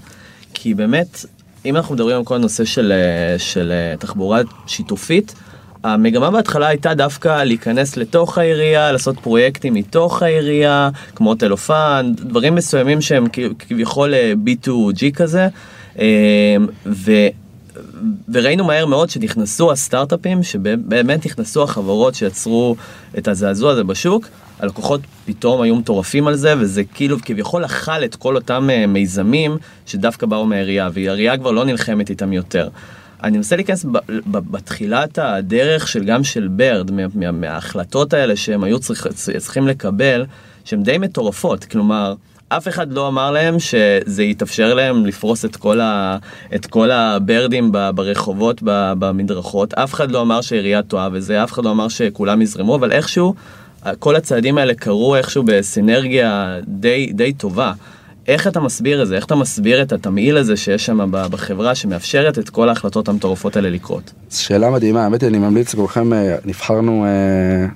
כי 0.54 0.74
באמת, 0.74 1.24
אם 1.64 1.76
אנחנו 1.76 1.94
מדברים 1.94 2.16
על 2.16 2.24
כל 2.24 2.34
הנושא 2.34 2.64
של, 2.64 2.92
של 3.38 3.72
תחבורה 3.98 4.40
שיתופית, 4.66 5.34
המגמה 5.84 6.30
בהתחלה 6.30 6.66
הייתה 6.66 6.94
דווקא 6.94 7.44
להיכנס 7.44 7.96
לתוך 7.96 8.38
העירייה, 8.38 8.92
לעשות 8.92 9.20
פרויקטים 9.20 9.74
מתוך 9.74 10.22
העירייה, 10.22 10.90
כמו 11.14 11.34
טלופן, 11.34 12.12
דברים 12.16 12.54
מסוימים 12.54 13.00
שהם 13.00 13.26
כביכול 13.58 14.14
B2G 14.46 15.14
כזה. 15.14 15.48
ו... 16.86 17.12
וראינו 18.28 18.64
מהר 18.64 18.86
מאוד 18.86 19.10
שנכנסו 19.10 19.72
הסטארט-אפים, 19.72 20.42
שבאמת 20.42 21.26
נכנסו 21.26 21.62
החברות 21.62 22.14
שיצרו 22.14 22.76
את 23.18 23.28
הזעזוע 23.28 23.72
הזה 23.72 23.84
בשוק, 23.84 24.26
הלקוחות 24.62 25.00
פתאום 25.26 25.62
היו 25.62 25.76
מטורפים 25.76 26.26
על 26.26 26.34
זה, 26.34 26.54
וזה 26.58 26.84
כאילו 26.84 27.16
כביכול 27.24 27.64
אכל 27.64 28.04
את 28.04 28.16
כל 28.16 28.36
אותם 28.36 28.70
אה, 28.70 28.86
מיזמים 28.86 29.56
שדווקא 29.86 30.26
באו 30.26 30.46
מהעירייה, 30.46 30.88
והעירייה 30.92 31.38
כבר 31.38 31.50
לא 31.50 31.64
נלחמת 31.64 32.10
איתם 32.10 32.32
יותר. 32.32 32.68
אני 33.22 33.36
מנסה 33.36 33.56
להיכנס 33.56 33.86
בתחילת 34.26 35.18
הדרך 35.18 35.88
של 35.88 36.04
גם 36.04 36.24
של 36.24 36.48
ברד, 36.48 36.90
מה, 36.90 37.02
מה, 37.14 37.32
מההחלטות 37.32 38.12
האלה 38.12 38.36
שהם 38.36 38.64
היו 38.64 38.78
צריך, 38.78 39.06
צריכים 39.38 39.68
לקבל, 39.68 40.26
שהן 40.64 40.82
די 40.82 40.98
מטורפות, 40.98 41.64
כלומר, 41.64 42.14
אף 42.48 42.68
אחד 42.68 42.92
לא 42.92 43.08
אמר 43.08 43.30
להם 43.30 43.56
שזה 43.58 44.22
יתאפשר 44.22 44.74
להם 44.74 45.06
לפרוס 45.06 45.44
את 45.44 45.56
כל, 45.56 45.80
ה, 45.80 46.16
את 46.54 46.66
כל 46.66 46.90
הברדים 46.90 47.72
ברחובות, 47.94 48.60
במדרכות, 48.64 49.74
אף 49.74 49.94
אחד 49.94 50.10
לא 50.10 50.22
אמר 50.22 50.40
שהעירייה 50.40 50.82
טועה 50.82 51.08
וזה, 51.12 51.44
אף 51.44 51.52
אחד 51.52 51.64
לא 51.64 51.70
אמר 51.70 51.88
שכולם 51.88 52.42
יזרמו, 52.42 52.76
אבל 52.76 52.92
איכשהו 52.92 53.34
כל 53.98 54.16
הצעדים 54.16 54.58
האלה 54.58 54.74
קרו 54.74 55.16
איכשהו 55.16 55.42
בסינרגיה 55.42 56.58
די, 56.68 57.12
די 57.14 57.32
טובה. 57.32 57.72
איך 58.28 58.46
אתה 58.46 58.60
מסביר 58.60 59.02
את 59.02 59.08
זה? 59.08 59.16
איך 59.16 59.24
אתה 59.24 59.34
מסביר 59.34 59.82
את 59.82 59.92
התמהיל 59.92 60.36
הזה 60.36 60.56
שיש 60.56 60.86
שם 60.86 61.10
בחברה 61.12 61.74
שמאפשרת 61.74 62.38
את 62.38 62.50
כל 62.50 62.68
ההחלטות 62.68 63.08
המטורפות 63.08 63.56
האלה 63.56 63.70
לקרות? 63.70 64.12
שאלה 64.30 64.70
מדהימה, 64.70 65.04
האמת 65.04 65.22
היא, 65.22 65.28
אני 65.28 65.38
ממליץ 65.38 65.74
לכולכם, 65.74 66.12
אה, 66.12 66.36
נבחרנו, 66.44 67.04
אה, 67.04 67.66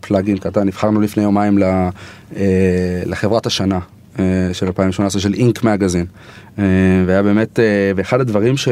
plug-in 0.00 0.38
קטן, 0.38 0.66
נבחרנו 0.66 1.00
לפני 1.00 1.22
יומיים 1.22 1.62
אה, 1.62 1.90
לחברת 3.06 3.46
השנה. 3.46 3.78
של 4.52 4.66
2018 4.66 5.20
של 5.20 5.34
Inc. 5.34 5.64
Magazine 5.64 6.06
והיה 7.06 7.22
באמת 7.22 7.58
ואחד 7.96 8.20
הדברים 8.20 8.56
ש, 8.56 8.68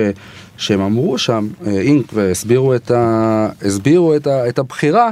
שהם 0.56 0.80
אמרו 0.80 1.18
שם 1.18 1.48
Inc. 1.66 2.12
והסבירו 2.12 2.74
את, 2.74 2.90
ה, 2.90 3.48
את, 4.16 4.26
ה, 4.26 4.48
את 4.48 4.58
הבחירה 4.58 5.10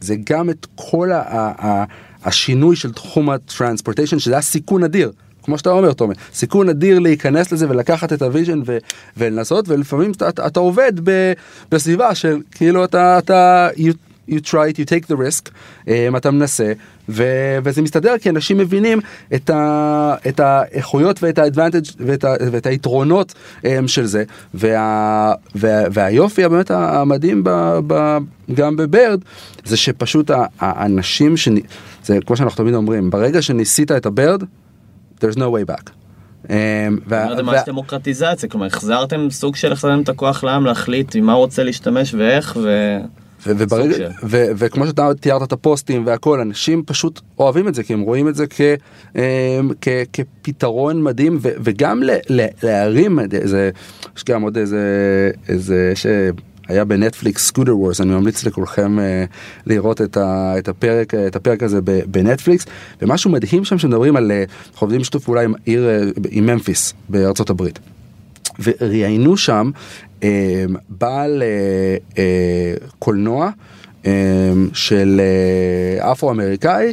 זה 0.00 0.16
גם 0.30 0.50
את 0.50 0.66
כל 0.74 1.12
ה, 1.12 1.22
ה, 1.26 1.84
השינוי 2.24 2.76
של 2.76 2.92
תחום 2.92 3.30
ה 3.30 3.36
transportation 3.36 4.18
שזה 4.18 4.32
היה 4.32 4.42
סיכון 4.42 4.84
אדיר. 4.84 5.12
כמו 5.42 5.58
שאתה 5.58 5.70
אומר 5.70 5.92
תומר, 5.92 6.14
סיכון 6.34 6.68
אדיר 6.68 6.98
להיכנס 6.98 7.52
לזה 7.52 7.70
ולקחת 7.70 8.12
את 8.12 8.22
ה 8.22 8.27
vision 8.27 8.60
ולנסות 9.16 9.68
ולפעמים 9.68 10.10
אתה, 10.10 10.28
אתה, 10.28 10.60
עובד 10.60 10.92
ב, 11.04 11.32
בסביבה 11.70 12.14
של 12.14 12.40
כאילו 12.50 12.84
אתה, 12.84 13.18
אתה 13.18 13.68
you, 14.28 14.40
try 14.40 14.68
it, 14.72 14.78
you 14.78 14.84
take 14.84 15.06
the 15.12 15.16
risk, 15.16 15.48
um, 15.84 15.90
אתה 16.16 16.30
מנסה 16.30 16.72
ו- 17.08 17.58
וזה 17.64 17.82
מסתדר 17.82 18.14
כי 18.20 18.30
אנשים 18.30 18.58
מבינים 18.58 19.00
את, 19.34 19.50
ה- 19.50 20.14
את 20.28 20.40
האיכויות 20.40 21.22
ואת 21.22 21.38
ה-advantage 21.38 21.94
ואת, 21.98 22.24
ה- 22.24 22.34
ואת 22.52 22.66
היתרונות 22.66 23.34
um, 23.62 23.66
של 23.86 24.06
זה 24.06 24.24
וה- 24.54 25.32
וה- 25.54 25.84
והיופי 25.92 26.44
הבאמת 26.44 26.70
המדהים 26.70 27.44
ב- 27.44 27.78
ב- 27.86 28.18
גם 28.54 28.76
בברד 28.76 29.20
זה 29.64 29.76
שפשוט 29.76 30.30
האנשים, 30.60 31.36
שנ... 31.36 31.54
זה 32.04 32.18
כמו 32.26 32.36
שאנחנו 32.36 32.56
תמיד 32.56 32.74
אומרים, 32.74 33.10
ברגע 33.10 33.42
שניסית 33.42 33.92
את 33.92 34.06
הברד, 34.06 34.42
there's 35.20 35.36
no 35.36 35.40
way 35.40 35.72
back. 35.72 35.90
Um, 36.44 36.50
זה 37.08 37.42
ממש 37.42 37.60
דמוקרטיזציה, 37.66 38.48
כלומר 38.48 38.66
החזרתם 38.66 39.30
סוג 39.30 39.56
של 39.56 39.72
החזרתם 39.72 40.00
את 40.02 40.08
הכוח 40.08 40.44
לעם 40.44 40.64
להחליט 40.64 41.14
עם 41.16 41.24
מה 41.26 41.32
הוא 41.32 41.40
רוצה 41.40 41.62
להשתמש 41.62 42.14
ואיך 42.14 42.58
ו... 42.62 42.98
וברגע, 43.46 44.08
ו, 44.24 44.44
וכמו 44.56 44.86
שאתה 44.86 45.10
תיארת 45.20 45.42
את 45.42 45.52
הפוסטים 45.52 46.06
והכל, 46.06 46.40
אנשים 46.40 46.82
פשוט 46.86 47.20
אוהבים 47.38 47.68
את 47.68 47.74
זה, 47.74 47.82
כי 47.82 47.92
הם 47.92 48.00
רואים 48.00 48.28
את 48.28 48.34
זה 48.34 48.46
כ, 48.50 48.60
אמ, 49.16 49.20
כ, 49.80 49.88
כפתרון 50.12 51.02
מדהים, 51.02 51.38
ו, 51.42 51.48
וגם 51.60 52.02
ל, 52.02 52.10
ל, 52.30 52.46
להרים, 52.62 53.18
זה, 53.44 53.70
יש 54.16 54.24
גם 54.24 54.42
עוד 54.42 54.58
איזה, 54.58 54.80
איזה, 55.48 55.92
שהיה 55.94 56.84
בנטפליקס 56.84 57.46
סקוטר 57.46 57.78
וורס, 57.78 58.00
אני 58.00 58.10
ממליץ 58.10 58.44
לכולכם 58.44 58.98
uh, 58.98 59.02
לראות 59.66 60.02
את, 60.02 60.16
ה, 60.16 60.54
את, 60.58 60.68
הפרק, 60.68 61.14
את 61.14 61.36
הפרק 61.36 61.62
הזה 61.62 61.80
בנטפליקס, 62.06 62.66
ומשהו 63.02 63.30
מדהים 63.30 63.64
שם 63.64 63.78
שמדברים 63.78 64.16
על, 64.16 64.30
אה, 64.30 64.44
אנחנו 64.72 64.84
עובדים 64.84 65.04
שיתוף 65.04 65.24
פעולה 65.24 65.40
עם 65.42 65.54
עיר, 65.64 65.88
אה, 65.88 66.02
עם 66.30 66.46
ממפיס 66.46 66.94
בארצות 67.08 67.50
הברית. 67.50 67.78
וראיינו 68.62 69.36
שם 69.36 69.70
אה, 69.74 69.80
בעל 70.88 71.42
אה, 71.42 71.96
אה, 72.18 72.74
קולנוע 72.98 73.50
של 74.72 75.20
אפרו-אמריקאי 75.98 76.92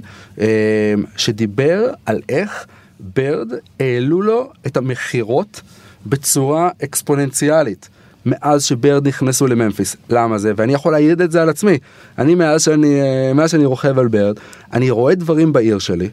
שדיבר 1.18 1.90
על 2.06 2.22
איך 2.30 2.66
ברד 3.00 3.52
העלו 3.80 4.22
לו 4.22 4.52
את 4.68 4.78
המכירות 4.78 5.62
בצורה 6.06 6.70
אקספוננציאלית. 6.84 7.90
מאז 8.26 8.64
שברד 8.64 9.08
נכנסו 9.08 9.48
לממפיס. 9.48 9.96
למה 10.10 10.38
זה? 10.38 10.54
ואני 10.56 10.74
יכול 10.74 10.92
להעיד 10.92 11.22
את 11.22 11.32
זה 11.32 11.42
על 11.42 11.50
עצמי. 11.50 11.78
אני 12.18 12.36
מאז 12.36 12.64
שאני, 12.64 13.00
מאז 13.36 13.52
שאני 13.52 13.66
רוכב 13.66 14.00
על 14.00 14.08
ברד, 14.08 14.36
אני 14.74 14.90
רואה 14.90 15.16
דברים 15.16 15.54
בעיר 15.54 15.80
שלי 15.80 16.10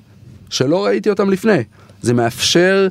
שלא 0.50 0.84
ראיתי 0.84 1.10
אותם 1.10 1.30
לפני. 1.30 1.62
זה 2.02 2.14
מאפשר 2.14 2.88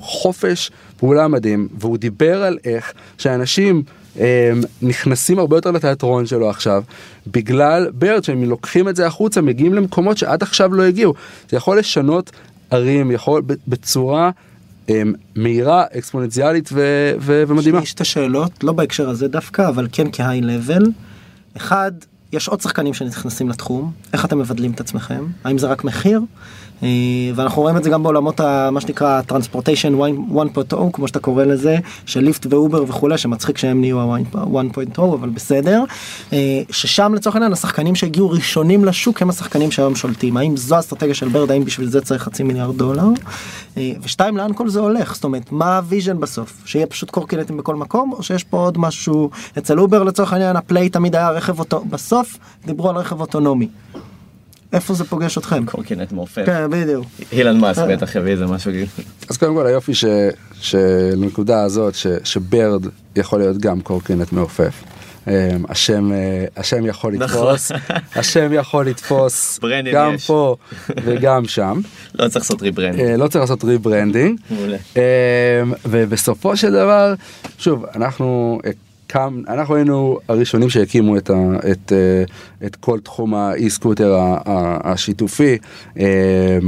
חופש 0.00 0.70
פעולה 0.96 1.28
מדהים, 1.28 1.68
והוא 1.78 1.98
דיבר 1.98 2.42
על 2.42 2.58
איך 2.64 2.92
שאנשים 3.18 3.82
נכנסים 4.82 5.38
הרבה 5.38 5.56
יותר 5.56 5.70
לתיאטרון 5.70 6.26
שלו 6.26 6.50
עכשיו, 6.50 6.82
בגלל 7.26 7.90
ברד 7.94 8.24
שהם 8.24 8.44
לוקחים 8.44 8.88
את 8.88 8.96
זה 8.96 9.06
החוצה, 9.06 9.40
מגיעים 9.40 9.74
למקומות 9.74 10.18
שעד 10.18 10.42
עכשיו 10.42 10.74
לא 10.74 10.82
הגיעו. 10.82 11.14
זה 11.48 11.56
יכול 11.56 11.78
לשנות 11.78 12.30
ערים, 12.70 13.10
יכול 13.10 13.42
בצורה 13.68 14.30
מהירה, 15.36 15.84
אקספוננציאלית 15.98 16.68
ו- 16.72 17.12
ו- 17.20 17.42
ומדהימה. 17.48 17.82
יש 17.82 17.94
את 17.94 18.00
השאלות, 18.00 18.64
לא 18.64 18.72
בהקשר 18.72 19.08
הזה 19.08 19.28
דווקא, 19.28 19.68
אבל 19.68 19.88
כן 19.92 20.06
כהיי 20.12 20.40
לבל. 20.40 20.82
אחד, 21.56 21.92
יש 22.32 22.48
עוד 22.48 22.60
שחקנים 22.60 22.94
שנכנסים 22.94 23.48
לתחום, 23.48 23.92
איך 24.12 24.24
אתם 24.24 24.38
מבדלים 24.38 24.72
את 24.72 24.80
עצמכם? 24.80 25.24
האם 25.44 25.58
זה 25.58 25.66
רק 25.66 25.84
מחיר? 25.84 26.20
אה, 26.82 26.88
ואנחנו 27.34 27.62
רואים 27.62 27.76
את 27.76 27.84
זה 27.84 27.90
גם 27.90 28.02
בעולמות 28.02 28.40
ה, 28.40 28.70
מה 28.70 28.80
שנקרא 28.80 29.22
transportation 29.22 29.94
1.0 29.94 30.74
כמו 30.92 31.08
שאתה 31.08 31.18
קורא 31.18 31.44
לזה 31.44 31.76
של 32.06 32.20
Lyft 32.20 32.46
ו 32.50 32.56
Uber 32.56 32.82
וכולי 32.82 33.18
שמצחיק 33.18 33.58
שהם 33.58 33.80
נהיו 33.80 34.00
ה-1.0 34.00 35.00
אבל 35.02 35.28
בסדר. 35.28 35.84
אה, 36.32 36.62
ששם 36.70 37.14
לצורך 37.14 37.36
העניין 37.36 37.52
השחקנים 37.52 37.94
שהגיעו 37.94 38.30
ראשונים 38.30 38.84
לשוק 38.84 39.22
הם 39.22 39.30
השחקנים 39.30 39.70
שהיום 39.70 39.96
שולטים. 39.96 40.36
האם 40.36 40.56
זו 40.56 40.78
אסטרטגיה 40.78 41.14
של 41.14 41.28
Bird? 41.28 41.50
האם 41.50 41.64
בשביל 41.64 41.88
זה 41.88 42.00
צריך 42.00 42.22
חצי 42.22 42.42
מיליארד 42.42 42.76
דולר? 42.76 43.08
אה, 43.76 43.92
ושתיים 44.02 44.36
לאן 44.36 44.52
כל 44.52 44.68
זה 44.68 44.80
הולך? 44.80 45.14
זאת 45.14 45.24
אומרת 45.24 45.52
מה 45.52 45.76
ה 45.76 45.82
vision 45.82 46.20
בסוף? 46.20 46.62
שיהיה 46.64 46.86
פשוט 46.86 47.10
קורקינטים 47.10 47.56
בכל 47.56 47.74
מקום 47.74 48.12
או 48.12 48.22
שיש 48.22 48.44
פה 48.44 48.56
עוד 48.56 48.78
משהו? 48.78 49.30
אצל 49.58 49.80
Uber 49.80 50.02
לצורך 50.02 50.32
העניין 50.32 50.56
ה 50.56 50.62
play 50.62 50.88
תמיד 50.88 51.16
היה 51.16 51.30
רכב 51.30 51.58
אותו 51.58 51.84
בסוף 51.90 52.38
דיברו 52.66 52.90
על 52.90 52.96
רכב 52.96 53.20
אוטונומי. 53.20 53.68
איפה 54.72 54.94
זה 54.94 55.04
פוגש 55.04 55.38
אתכם? 55.38 55.66
קורקינט 55.66 56.12
מעופף. 56.12 56.42
כן, 56.46 56.70
בדיוק. 56.70 57.06
אילון 57.32 57.58
מאסק 57.58 57.82
בטח 57.88 58.14
יביא 58.14 58.32
איזה 58.32 58.46
משהו. 58.46 58.72
אז 59.30 59.36
קודם 59.36 59.54
כל 59.54 59.66
היופי 59.66 59.92
שלנקודה 60.60 61.62
הזאת 61.62 61.94
ש 62.24 62.45
Bird 62.45 62.86
יכול 63.16 63.38
להיות 63.38 63.58
גם 63.58 63.80
קורקינט 63.80 64.32
מעופף. 64.32 64.84
אמ, 65.28 65.32
השם 65.68 66.12
אה, 66.12 66.44
השם 66.56 66.86
יכול 66.86 67.12
נכון. 67.12 67.48
לתפוס 67.48 67.72
השם 68.20 68.52
יכול 68.52 68.86
לתפוס 68.86 69.60
גם 69.92 70.16
פה 70.26 70.56
וגם 71.04 71.48
שם 71.48 71.80
לא 72.14 72.28
צריך 72.28 72.36
לעשות 72.44 72.62
rebranding 72.62 73.20
לא 73.20 73.28
צריך 73.28 73.40
לעשות 73.40 73.64
rebranding 73.64 74.40
אמ, 74.96 75.02
ובסופו 75.84 76.56
של 76.56 76.72
דבר 76.72 77.14
שוב 77.58 77.84
אנחנו 77.94 78.58
קם, 79.16 79.40
אנחנו 79.48 79.74
היינו 79.74 80.18
הראשונים 80.28 80.70
שהקימו 80.70 81.16
את, 81.16 81.30
ה, 81.30 81.34
את, 81.72 81.92
אה, 81.92 82.24
את 82.66 82.76
כל 82.76 83.00
תחום 83.00 83.34
ה 83.34 83.70
e-scooter 83.70 84.16
השיתופי, 84.84 85.58
אה, 86.00 86.58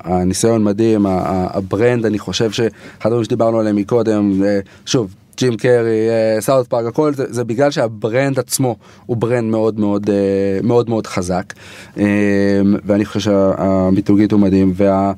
הניסיון 0.00 0.64
מדהים, 0.64 1.06
ה 1.08 1.22
brand, 1.22 2.06
אני 2.06 2.18
חושב 2.18 2.50
שאחד 2.50 2.70
הדברים 3.04 3.24
שדיברנו 3.24 3.60
עליהם 3.60 3.76
מקודם, 3.76 4.42
אה, 4.44 4.60
שוב, 4.86 5.14
ג'ים 5.36 5.56
קרי, 5.56 6.08
South 6.40 6.66
Park, 6.66 6.86
הכל 6.86 7.14
זה, 7.14 7.24
זה 7.28 7.44
בגלל 7.44 7.70
שה 7.70 7.96
brand 7.96 8.38
עצמו 8.38 8.76
הוא 9.06 9.16
brand 9.16 9.50
מאוד 9.50 9.80
מאוד 9.80 10.10
אה, 10.10 10.58
מאוד 10.62 10.88
מאוד 10.88 11.06
חזק. 11.06 11.52
אה, 11.98 12.04
ואני 12.84 13.04
חושב 13.04 13.20
שהמיתוג 13.20 14.32
הוא 14.32 14.40
מדהים 14.40 14.72
וה... 14.76 15.12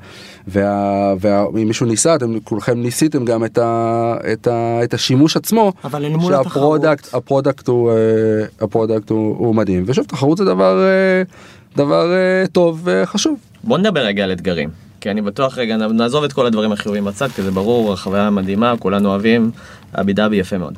וה, 0.49 1.13
וה, 1.19 1.45
אם 1.61 1.67
מישהו 1.67 1.85
ניסה, 1.85 2.15
אתם 2.15 2.39
כולכם 2.39 2.81
ניסיתם 2.81 3.25
גם 3.25 3.45
את, 3.45 3.57
ה, 3.57 4.15
את, 4.33 4.47
ה, 4.47 4.79
את 4.83 4.93
השימוש 4.93 5.37
עצמו, 5.37 5.73
אבל 5.83 6.05
אל 6.05 6.15
מול 6.15 6.33
שה 6.33 6.53
product, 6.53 7.05
התחרות. 7.05 7.23
ה 7.23 7.29
product 7.29 7.67
הוא, 7.67 7.91
אה, 7.91 7.95
ה 8.61 8.67
product 8.67 9.09
הוא, 9.09 9.35
הוא 9.37 9.55
מדהים, 9.55 9.83
ושוב 9.87 10.05
תחרות 10.05 10.37
זה 10.37 10.45
דבר, 10.45 10.79
אה, 10.83 11.23
דבר 11.75 12.13
אה, 12.13 12.47
טוב 12.51 12.81
וחשוב. 12.83 13.39
בוא 13.63 13.77
נדבר 13.77 13.99
רגע 13.99 14.23
על 14.23 14.31
אתגרים. 14.31 14.69
כי 15.01 15.11
אני 15.11 15.21
בטוח 15.21 15.57
רגע, 15.57 15.77
נעזוב 15.77 16.23
את 16.23 16.33
כל 16.33 16.45
הדברים 16.45 16.71
החיוביים 16.71 17.05
בצד, 17.05 17.27
כי 17.27 17.41
זה 17.41 17.51
ברור, 17.51 17.93
החוויה 17.93 18.29
מדהימה, 18.29 18.73
כולנו 18.79 19.09
אוהבים, 19.09 19.51
lovey-dovey 19.93 20.35
יפה 20.35 20.57
מאוד. 20.57 20.73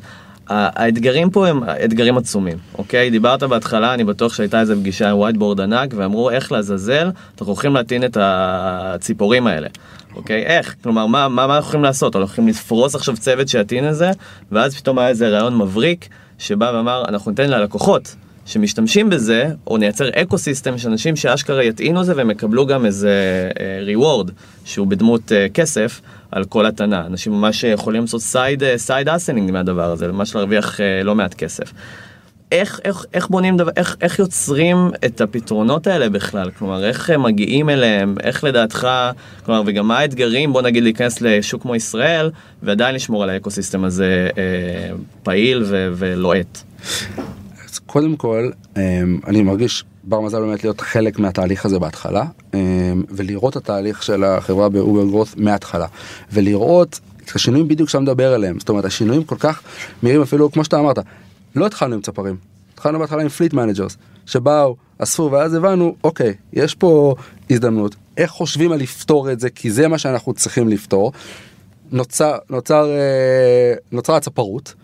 האתגרים 0.52 1.30
פה 1.30 1.48
הם 1.48 1.62
אתגרים 1.84 2.16
עצומים, 2.16 2.58
אוקיי? 2.78 3.10
דיברת 3.10 3.42
בהתחלה, 3.42 3.94
אני 3.94 4.04
בטוח 4.04 4.34
שהייתה 4.34 4.60
איזה 4.60 4.76
פגישה 4.76 5.10
עם 5.10 5.18
whiteboard 5.18 5.60
ענק, 5.60 5.94
ואמרו 5.96 6.30
איך 6.30 6.52
לעזאזל, 6.52 7.10
אנחנו 7.32 7.52
הולכים 7.52 7.74
להטעין 7.74 8.04
את 8.04 8.16
הציפורים 8.20 9.46
האלה. 9.46 9.68
אוקיי, 10.16 10.42
איך? 10.42 10.74
כלומר, 10.82 11.06
מה, 11.06 11.28
מה, 11.28 11.46
מה 11.46 11.56
אנחנו 11.56 11.68
יכולים 11.68 11.84
לעשות? 11.84 12.16
אנחנו 12.16 12.26
הולכים 12.26 12.48
לפרוס 12.48 12.94
עכשיו 12.94 13.16
צוות 13.16 13.48
שיטעין 13.48 13.88
את 13.88 13.94
זה, 13.94 14.10
ואז 14.52 14.76
פתאום 14.76 14.98
היה 14.98 15.08
איזה 15.08 15.28
רעיון 15.28 15.58
מבריק, 15.58 16.08
שבא 16.38 16.72
ואמר, 16.74 17.02
אנחנו 17.08 17.30
ניתן 17.30 17.50
ללקוחות 17.50 18.14
שמשתמשים 18.46 19.10
בזה, 19.10 19.48
או 19.66 19.76
נייצר 19.76 20.08
ecosystem 20.08 20.78
של 20.78 20.88
אנשים 20.88 21.16
שאשכרה 21.16 21.64
יטעינו 21.64 22.04
זה 22.04 22.16
והם 22.16 22.30
יקבלו 22.30 22.66
גם 22.66 22.86
איזה 22.86 23.12
reward, 23.80 24.30
שהוא 24.64 24.86
בדמות 24.86 25.32
אה, 25.32 25.46
כסף, 25.54 26.00
על 26.32 26.44
כל 26.44 26.66
הטענה. 26.66 27.06
אנשים 27.06 27.32
ממש 27.32 27.64
יכולים 27.64 28.02
לעשות 28.02 28.20
side, 28.20 28.62
side 28.76 29.08
hustling 29.08 29.50
מהדבר 29.50 29.90
הזה, 29.90 30.12
ממש 30.12 30.34
להרוויח 30.34 30.80
אה, 30.80 31.02
לא 31.02 31.14
מעט 31.14 31.34
כסף. 31.34 31.72
איך, 32.52 32.80
איך, 32.84 33.04
איך 33.14 33.28
בונים 33.28 33.56
דבר, 33.56 33.70
איך, 33.76 33.96
איך 34.00 34.18
יוצרים 34.18 34.90
את 35.04 35.20
הפתרונות 35.20 35.86
האלה 35.86 36.08
בכלל? 36.08 36.50
כלומר, 36.50 36.84
איך 36.84 37.10
הם 37.10 37.22
מגיעים 37.22 37.70
אליהם? 37.70 38.14
איך 38.22 38.44
לדעתך, 38.44 38.88
כלומר, 39.44 39.62
וגם 39.66 39.88
מה 39.88 39.98
האתגרים, 39.98 40.52
בוא 40.52 40.62
נגיד, 40.62 40.82
להיכנס 40.82 41.20
לשוק 41.20 41.62
כמו 41.62 41.74
ישראל, 41.74 42.30
ועדיין 42.62 42.94
לשמור 42.94 43.22
על 43.22 43.30
ה 43.30 43.35
ecosystem 43.35 43.84
הזה 43.84 44.28
אה, 44.38 44.96
פעיל 45.22 45.62
ו- 45.66 45.88
ולוהט? 45.94 46.62
אז 47.72 47.78
קודם 47.78 48.16
כל, 48.16 48.50
אמ, 48.76 49.20
אני 49.26 49.42
מרגיש 49.42 49.84
בר 50.04 50.20
מזל 50.20 50.40
באמת 50.40 50.64
להיות 50.64 50.80
חלק 50.80 51.18
מהתהליך 51.18 51.64
הזה 51.66 51.78
בהתחלה, 51.78 52.24
אמ, 52.54 52.58
ולראות 53.08 53.56
התהליך 53.56 54.02
של 54.02 54.24
החברה 54.24 54.68
ב 54.68 54.75
over 54.75 55.04
growth 55.04 55.34
מההתחלה, 55.36 55.86
ולראות 56.32 57.00
את 57.24 57.30
השינויים 57.36 57.68
בדיוק 57.68 57.88
שאתה 57.88 58.00
מדבר 58.00 58.34
עליהם, 58.34 58.58
זאת 58.58 58.68
אומרת 58.68 58.84
השינויים 58.84 59.24
כל 59.24 59.36
כך 59.38 59.62
מהירים 60.02 60.22
אפילו 60.22 60.52
כמו 60.52 60.64
שאתה 60.64 60.78
אמרת, 60.78 60.98
לא 61.56 61.66
התחלנו 61.66 61.94
עם 61.94 62.00
צפרים, 62.00 62.36
התחלנו 62.74 62.98
בהתחלה 62.98 63.22
עם 63.22 63.28
fleet 63.28 63.52
managers, 63.52 63.96
שבאו, 64.26 64.76
אספו 64.98 65.28
ואז 65.32 65.54
הבנו, 65.54 65.94
אוקיי, 66.04 66.34
יש 66.52 66.74
פה 66.74 67.14
הזדמנות, 67.50 67.96
איך 68.16 68.30
חושבים 68.30 68.72
על 68.72 68.78
לפתור 68.80 69.32
את 69.32 69.40
זה, 69.40 69.50
כי 69.50 69.70
זה 69.70 69.88
מה 69.88 69.98
שאנחנו 69.98 70.34
צריכים 70.34 70.68
לפתור. 70.68 71.12
נוצר, 71.92 72.38
נוצר, 72.50 72.90
אה, 72.90 73.74
נוצרה 73.92 74.16
הצפרות. 74.16 74.74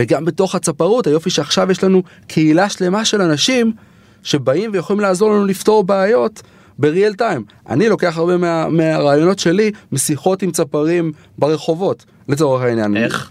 וגם 0.00 0.24
בתוך 0.24 0.54
הצפרות 0.54 1.06
היופי 1.06 1.30
שעכשיו 1.30 1.70
יש 1.70 1.84
לנו 1.84 2.02
קהילה 2.26 2.68
שלמה 2.68 3.04
של 3.04 3.22
אנשים 3.22 3.72
שבאים 4.22 4.70
ויכולים 4.72 5.00
לעזור 5.00 5.30
לנו 5.30 5.44
לפתור 5.44 5.84
בעיות 5.84 6.42
בריאל 6.78 7.14
טיים. 7.14 7.44
אני 7.68 7.88
לוקח 7.88 8.18
הרבה 8.18 8.36
מה, 8.36 8.68
מהרעיונות 8.68 9.38
שלי 9.38 9.72
משיחות 9.92 10.42
עם 10.42 10.50
צפרים 10.50 11.12
ברחובות 11.38 12.04
לצורך 12.28 12.62
העניין. 12.62 12.96
איך? 12.96 13.30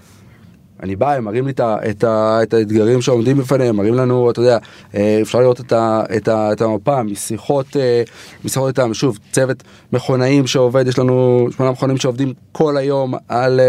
אני 0.84 0.96
בא, 0.96 1.14
הם 1.14 1.24
מראים 1.24 1.46
לי 1.46 1.52
את, 1.52 1.60
ה, 1.60 1.78
את, 1.90 2.04
ה, 2.04 2.40
את 2.44 2.54
האתגרים 2.54 3.02
שעומדים 3.02 3.38
בפניהם, 3.38 3.76
מראים 3.76 3.94
לנו, 3.94 4.32
אתה 4.32 4.40
יודע, 4.40 4.58
אה, 4.96 5.20
אפשר 5.22 5.40
לראות 5.40 5.60
את, 5.60 5.72
ה, 5.72 6.04
את, 6.18 6.28
ה, 6.28 6.52
את 6.54 6.62
המפה 6.62 7.04
משיחות, 7.04 7.66
אה, 7.76 8.04
משיחות 8.46 8.68
איתם, 8.68 8.94
שוב, 8.94 9.18
צוות 9.32 9.64
מכונאים 9.94 10.48
שעובד, 10.48 10.88
יש 10.88 11.00
לנו 11.00 11.48
שמונה 11.58 11.72
מכונאים 11.72 11.98
שעובדים 11.98 12.34
כל 12.52 12.78
היום 12.78 13.14
על, 13.28 13.60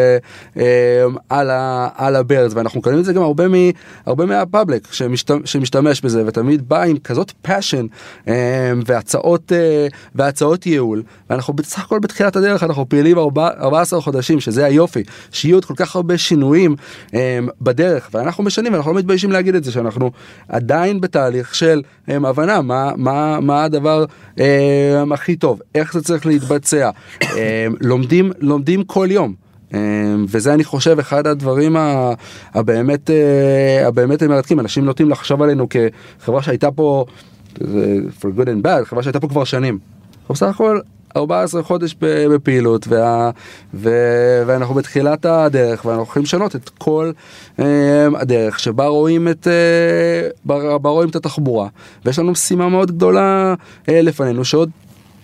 אה, 0.57 1.05
על, 1.29 1.51
ה, 1.51 1.89
על 1.97 2.17
ה 2.17 2.22
Birds, 2.22 2.53
ואנחנו 2.55 2.81
מקבלים 2.81 3.01
את 3.01 3.05
זה 3.05 3.13
גם 3.13 3.23
הרבה, 3.23 3.49
מ, 3.49 3.55
הרבה 4.07 4.27
מה 4.27 4.43
public 4.43 4.93
שמשתמש, 4.93 5.53
שמשתמש 5.53 6.01
בזה, 6.01 6.23
ותמיד 6.27 6.69
בא 6.69 6.83
עם 6.83 6.99
כזאת 6.99 7.33
passion 7.43 7.87
והצעות, 8.87 9.53
והצעות 10.15 10.67
ייעול, 10.67 11.03
ואנחנו 11.31 11.55
בסך 11.55 11.85
הכל 11.85 11.99
בתחילת 11.99 12.37
הדרך, 12.37 12.63
אנחנו 12.63 12.89
פעילים 12.89 13.19
ארבע- 13.19 13.61
14 13.61 14.01
חודשים, 14.01 14.41
שזה 14.41 14.65
היופי, 14.65 15.03
שיהיו 15.33 15.57
עוד 15.57 15.65
כל 15.65 15.75
כך 15.77 15.97
הרבה 15.97 16.19
שינויים. 16.19 16.77
Um, 17.09 17.13
בדרך 17.61 18.11
ואנחנו 18.15 18.45
משנים 18.45 18.73
ואנחנו 18.73 18.93
לא 18.93 18.99
מתביישים 18.99 19.33
להגיד 19.33 19.55
את 19.55 19.65
זה 19.65 19.73
שאנחנו 19.73 20.11
עדיין 20.49 21.01
בתהליך 21.01 21.55
של 21.55 21.83
um, 22.09 22.13
הבנה 22.27 22.63
מה 22.63 22.93
מה 22.97 23.41
מה 23.41 23.65
הדבר 23.65 24.05
um, 24.37 24.41
הכי 25.15 25.37
טוב 25.37 25.61
איך 25.75 25.93
זה 25.93 26.03
צריך 26.03 26.27
להתבצע 26.27 26.91
לומדים 27.81 28.33
לומדים 28.39 28.85
כל 28.85 29.09
יום. 29.11 29.35
וזה 30.29 30.55
אני 30.55 30.65
חושב 30.65 30.99
אחד 30.99 31.27
הדברים 31.27 31.77
הבאמת 32.55 33.11
uh, 33.11 33.87
הבאמת 33.87 34.23
מרתקים 34.23 34.61
אנשים 34.61 34.85
נוטים 34.85 35.11
לחשוב 35.11 35.43
עלינו 35.43 35.67
כחברה 35.69 36.43
שהייתה 36.43 36.71
פה 36.71 37.05
זה 37.61 37.97
for 38.21 38.39
good 38.39 38.47
and 38.47 38.67
bad 38.67 38.85
חברה 38.85 39.03
שהייתה 39.03 39.21
פה 39.21 39.29
כבר 39.29 39.45
שנים. 39.45 39.79
אנחנו 40.21 40.35
בסך 40.35 40.47
הכל 40.47 40.81
14 41.17 41.63
חודש 41.63 41.95
בפעילות 42.01 42.89
וה, 42.89 43.31
ו, 43.75 43.91
ואנחנו 44.47 44.75
בתחילת 44.75 45.25
הדרך 45.25 45.85
ואנחנו 45.85 46.03
הולכים 46.03 46.23
לשנות 46.23 46.57
את 46.57 46.69
כל 46.69 47.13
אה, 47.59 48.09
הדרך 48.17 48.59
שבה 48.59 48.87
רואים 48.87 49.29
את, 49.29 49.49
אה, 49.49 50.29
בה, 50.45 50.79
בה 50.79 50.91
רואים 50.91 51.09
את 51.09 51.17
התחבורה 51.17 51.69
ויש 52.05 52.19
לנו 52.19 52.31
משימה 52.31 52.69
מאוד 52.69 52.91
גדולה 52.91 53.55
אה, 53.89 54.03
לפנינו 54.03 54.45
שעוד 54.45 54.71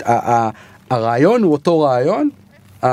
ה, 0.05 0.33
ה, 0.33 0.51
הרעיון 0.91 1.43
הוא 1.43 1.53
אותו 1.53 1.81
רעיון 1.81 2.29
ה, 2.85 2.89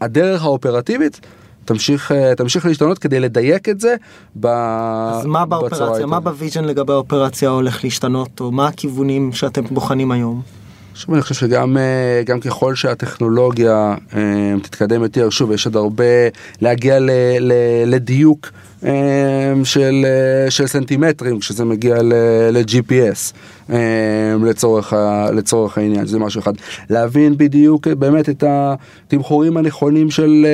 הדרך 0.00 0.42
האופרטיבית 0.42 1.20
תמשיך 1.64 2.12
אה, 2.12 2.34
תמשיך 2.34 2.66
להשתנות 2.66 2.98
כדי 2.98 3.20
לדייק 3.20 3.68
את 3.68 3.80
זה 3.80 3.94
ב, 4.40 4.46
אז 4.46 5.26
מה 5.26 5.46
באופרציה. 5.46 6.06
מה 6.06 6.20
ב 6.20 6.26
vision 6.26 6.64
לגבי 6.64 6.92
האופרציה 6.92 7.48
הולך 7.48 7.84
להשתנות, 7.84 8.40
או 8.40 8.52
מה 8.52 8.66
הכיוונים 8.66 9.32
שאתם 9.32 9.62
בוחנים 9.70 10.10
היום? 10.10 10.42
שוב 10.94 11.14
אני 11.14 11.22
חושב 11.22 11.34
שגם 11.34 11.76
אה, 11.76 12.22
גם 12.26 12.40
ככל 12.40 12.74
שהטכנולוגיה 12.74 13.94
אה, 14.16 14.54
תתקדם 14.62 15.02
יותר 15.02 15.30
שוב 15.30 15.52
יש 15.52 15.66
עוד 15.66 15.76
הרבה 15.76 16.04
להגיע 16.60 16.98
ל, 16.98 17.10
ל, 17.40 17.52
לדיוק 17.86 18.50
אה, 18.84 18.92
של, 19.64 20.06
של 20.48 20.66
סנטימטרים 20.66 21.38
כשזה 21.38 21.64
מגיע 21.64 22.02
ל-GPS 22.02 23.32
לצורך, 24.44 24.92
לצורך 25.34 25.78
העניין 25.78 26.06
זה 26.06 26.18
משהו 26.18 26.40
אחד 26.40 26.52
להבין 26.90 27.36
בדיוק 27.36 27.88
באמת 27.88 28.28
את 28.28 28.44
התמחורים 28.46 29.56
הנכונים 29.56 30.10
של 30.10 30.46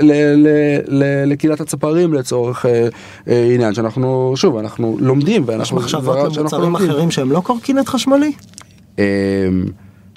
ל- 0.00 0.12
ל- 0.12 0.48
ל- 0.88 1.32
לקהילת 1.32 1.60
הצפרים 1.60 2.14
לצורך 2.14 2.66
עניין 3.26 3.74
שאנחנו 3.74 4.32
שוב 4.36 4.56
אנחנו 4.56 4.96
לומדים 5.00 5.42
יש 5.42 5.48
ואנחנו 5.48 5.76
מחשבות 5.76 6.34
שאנחנו 6.34 6.58
למוצרים. 6.58 6.90
אחרים 6.90 7.10
שהם 7.10 7.32
לא 7.32 7.40
קורקינט 7.40 7.88
חשמלי? 7.88 8.32
אמ, 8.98 9.04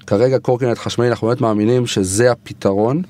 כרגע 0.08 0.40
קורקינט 0.40 0.78
חשמלי 0.78 1.10
אנחנו 1.10 1.28
באמת 1.28 1.42
מאמינים 1.42 1.88
שזה 1.88 2.32
הפתרון. 2.32 3.02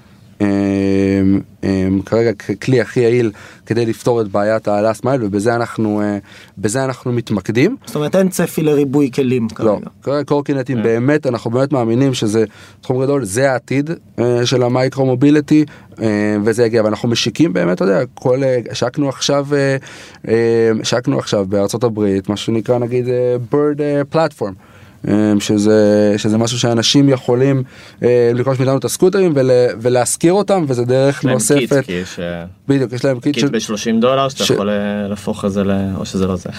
אמ, 0.42 1.40
אמ, 1.64 2.02
כרגע 2.06 2.34
ככלי 2.34 2.82
הכי 2.82 3.00
יעיל 3.00 3.32
כדי 3.66 3.86
לפתור 3.86 4.22
את 4.22 4.28
בעיית 4.28 4.68
ה-last 4.68 5.04
mile 5.04 5.22
ובזה 5.22 5.56
אנחנו 5.56 6.02
אה, 6.02 6.18
בזה 6.58 6.86
אנחנו 6.86 7.12
מתמקדים. 7.12 7.76
זאת 7.86 7.96
אומרת 7.96 8.16
אין 8.16 8.30
צפי 8.30 8.64
לריבוי 8.64 9.12
כלים 9.12 9.48
לא, 9.52 9.56
כרגע. 9.56 9.90
כרגע 10.04 10.24
קורקינטים 10.24 10.84
באמת 10.84 11.28
אנחנו 11.28 11.52
באמת 11.52 11.72
מאמינים 11.72 12.14
שזה 12.14 12.46
תחום 12.82 13.04
גדול 13.04 13.26
זה 13.26 13.52
העתיד 13.52 13.90
אה, 14.20 14.46
של 14.46 14.64
המייקרו 14.64 15.06
מוביליטי 15.06 15.66
אה, 16.02 16.38
וזה 16.44 16.66
יגיע 16.66 16.84
ואנחנו 16.84 17.10
משיקים 17.10 17.54
באמת 17.54 17.76
אתה 17.76 17.84
יודע 17.84 18.00
כל 18.14 18.42
השקנו 18.72 19.10
עכשיו 19.10 19.48
השקנו 20.82 21.20
עכשיו 21.20 21.46
בארצות 21.46 21.84
הברית 21.84 22.30
מה 22.30 22.38
שנקרא 22.38 22.78
נגיד 22.80 23.06
Bird 23.52 23.80
platform. 24.16 24.54
אה, 25.08 25.14
שזה 25.40 25.74
שזה 26.18 26.38
משהו 26.38 26.60
שאנשים 26.60 27.10
יכולים 27.10 27.64
אה, 28.04 28.32
לרכוש 28.34 28.60
מאיתנו 28.60 28.78
את 28.78 28.86
הסקוטרים 28.86 29.32
ול, 29.36 29.50
ולהשכיר 29.82 30.34
אותם 30.34 30.66
וזה 30.68 30.86
דרך 30.86 31.26
להם 31.26 31.38
kit, 31.40 31.54
נוספת 31.62 31.86
כי 31.86 31.92
יש 31.92 32.20
אה, 32.20 32.46
בדיוק 32.68 32.94
יש 32.94 33.06
להם 33.06 33.20
kit 33.20 33.36
kit 33.36 33.44
של 33.44 33.48
ב-30 33.96 34.02
דולר 34.02 34.30
שאתה 34.30 34.44
ש- 34.46 34.50
יכול 34.50 34.70
להפוך 35.10 35.46
את 35.46 35.52
זה 35.52 35.64
ל... 35.64 35.72
או 35.98 36.06
שזה 36.06 36.28
לא 36.28 36.36
זה. 36.36 36.50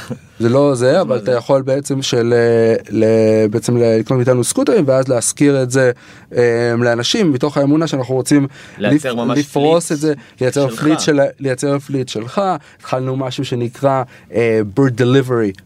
זה 0.41 0.49
לא 0.49 0.75
זה 0.75 1.01
אבל 1.01 1.17
אתה 1.17 1.33
יכול 1.33 1.63
בעצם 1.63 2.03
של 2.03 2.35
ל- 2.91 3.05
בעצם 3.51 3.77
לקנות 3.77 4.17
מאיתנו 4.17 4.45
סקוטרים 4.45 4.85
ואז 4.87 5.09
להשכיר 5.09 5.63
את 5.63 5.71
זה 5.71 5.91
לאנשים 6.79 7.33
מתוך 7.33 7.57
האמונה 7.57 7.87
שאנחנו 7.87 8.15
רוצים 8.15 8.47
לפ- 8.79 9.07
לפרוס 9.37 9.93
את 9.93 9.99
זה 9.99 10.15
לייצר. 10.41 10.69
fleet 10.69 11.01
של 11.01 11.21
לייצר 11.41 11.79
fleet 11.79 12.09
שלך 12.09 12.43
התחלנו 12.79 13.17
משהו 13.17 13.45
שנקרא 13.45 14.03
אה, 14.35 14.61
Bird 14.79 14.93
delivery 15.01 15.63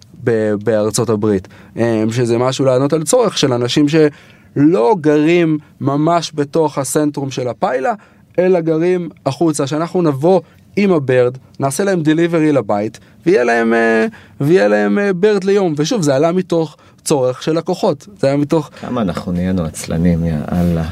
בארצות 0.64 1.08
הברית 1.08 1.48
אה, 1.76 2.04
שזה 2.10 2.38
משהו 2.38 2.64
לענות 2.64 2.92
על 2.92 3.02
צורך 3.02 3.38
של 3.38 3.52
אנשים 3.52 3.86
שלא 3.88 4.96
גרים 5.00 5.58
ממש 5.80 6.32
בתוך 6.34 6.78
הסנטרום 6.78 7.30
של 7.30 7.48
הפיילה 7.48 7.92
אלא 8.38 8.60
גרים 8.60 9.08
החוצה 9.26 9.66
שאנחנו 9.66 10.02
נבוא 10.02 10.40
עם 10.76 10.92
ה 10.92 11.00
Bird, 11.00 11.38
נעשה 11.60 11.84
להם 11.84 12.02
delivery 12.02 12.52
לבית, 12.52 12.98
ויהיה 13.26 13.44
להם, 13.44 13.74
אה, 13.74 14.06
ויהיה 14.40 14.68
להם 14.68 14.98
אה, 14.98 15.12
Bird 15.12 15.44
ליום. 15.44 15.74
ושוב, 15.76 16.02
זה 16.02 16.14
עלה 16.14 16.32
מתוך 16.32 16.76
צורך 17.04 17.42
של 17.42 17.52
לקוחות, 17.52 18.06
זה 18.18 18.26
היה 18.26 18.36
מתוך... 18.36 18.70
כמה 18.80 19.02
אנחנו 19.02 19.32
נהיינו 19.32 19.64
עצלנים, 19.64 20.24
יא 20.24 20.34
אללה. 20.52 20.84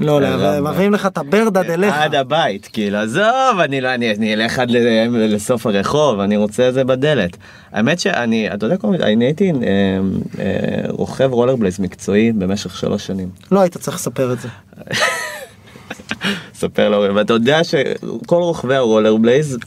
לא, 0.00 0.20
לא, 0.20 0.26
הרמב"ם. 0.26 0.72
מביאים 0.72 0.94
לך 0.94 1.06
את 1.06 1.18
ה 1.18 1.26
Bird 1.26 1.56
עד 1.56 1.70
אליך. 1.70 1.94
עד 1.98 2.14
הבית, 2.14 2.68
כאילו, 2.72 2.98
עזוב, 2.98 3.60
אני 3.64 3.80
לא, 3.80 3.94
אני, 3.94 4.14
אני 4.14 4.34
אלך 4.34 4.58
עד 4.58 4.70
לסוף 5.10 5.66
הרחוב, 5.66 6.20
אני 6.20 6.36
רוצה 6.36 6.68
את 6.68 6.74
זה 6.74 6.84
בדלת. 6.84 7.36
האמת 7.72 8.00
שאני, 8.00 8.54
אתה 8.54 8.66
יודע, 8.66 8.76
אני 9.02 9.24
הייתי 9.24 9.50
אה, 9.50 9.58
אה, 10.38 10.88
רוכב 10.88 11.32
רולרבלייס 11.32 11.78
מקצועי 11.78 12.32
במשך 12.32 12.76
שלוש 12.76 13.06
שנים. 13.06 13.28
לא 13.52 13.60
היית 13.60 13.78
צריך 13.78 13.96
לספר 13.96 14.32
את 14.32 14.38
זה. 14.40 14.48
ספר 16.60 16.88
להורים, 16.88 17.16
ואתה 17.16 17.32
יודע 17.32 17.64
שכל 17.64 18.42
רוכבי 18.42 18.74
הרולרבלייז 18.74 19.58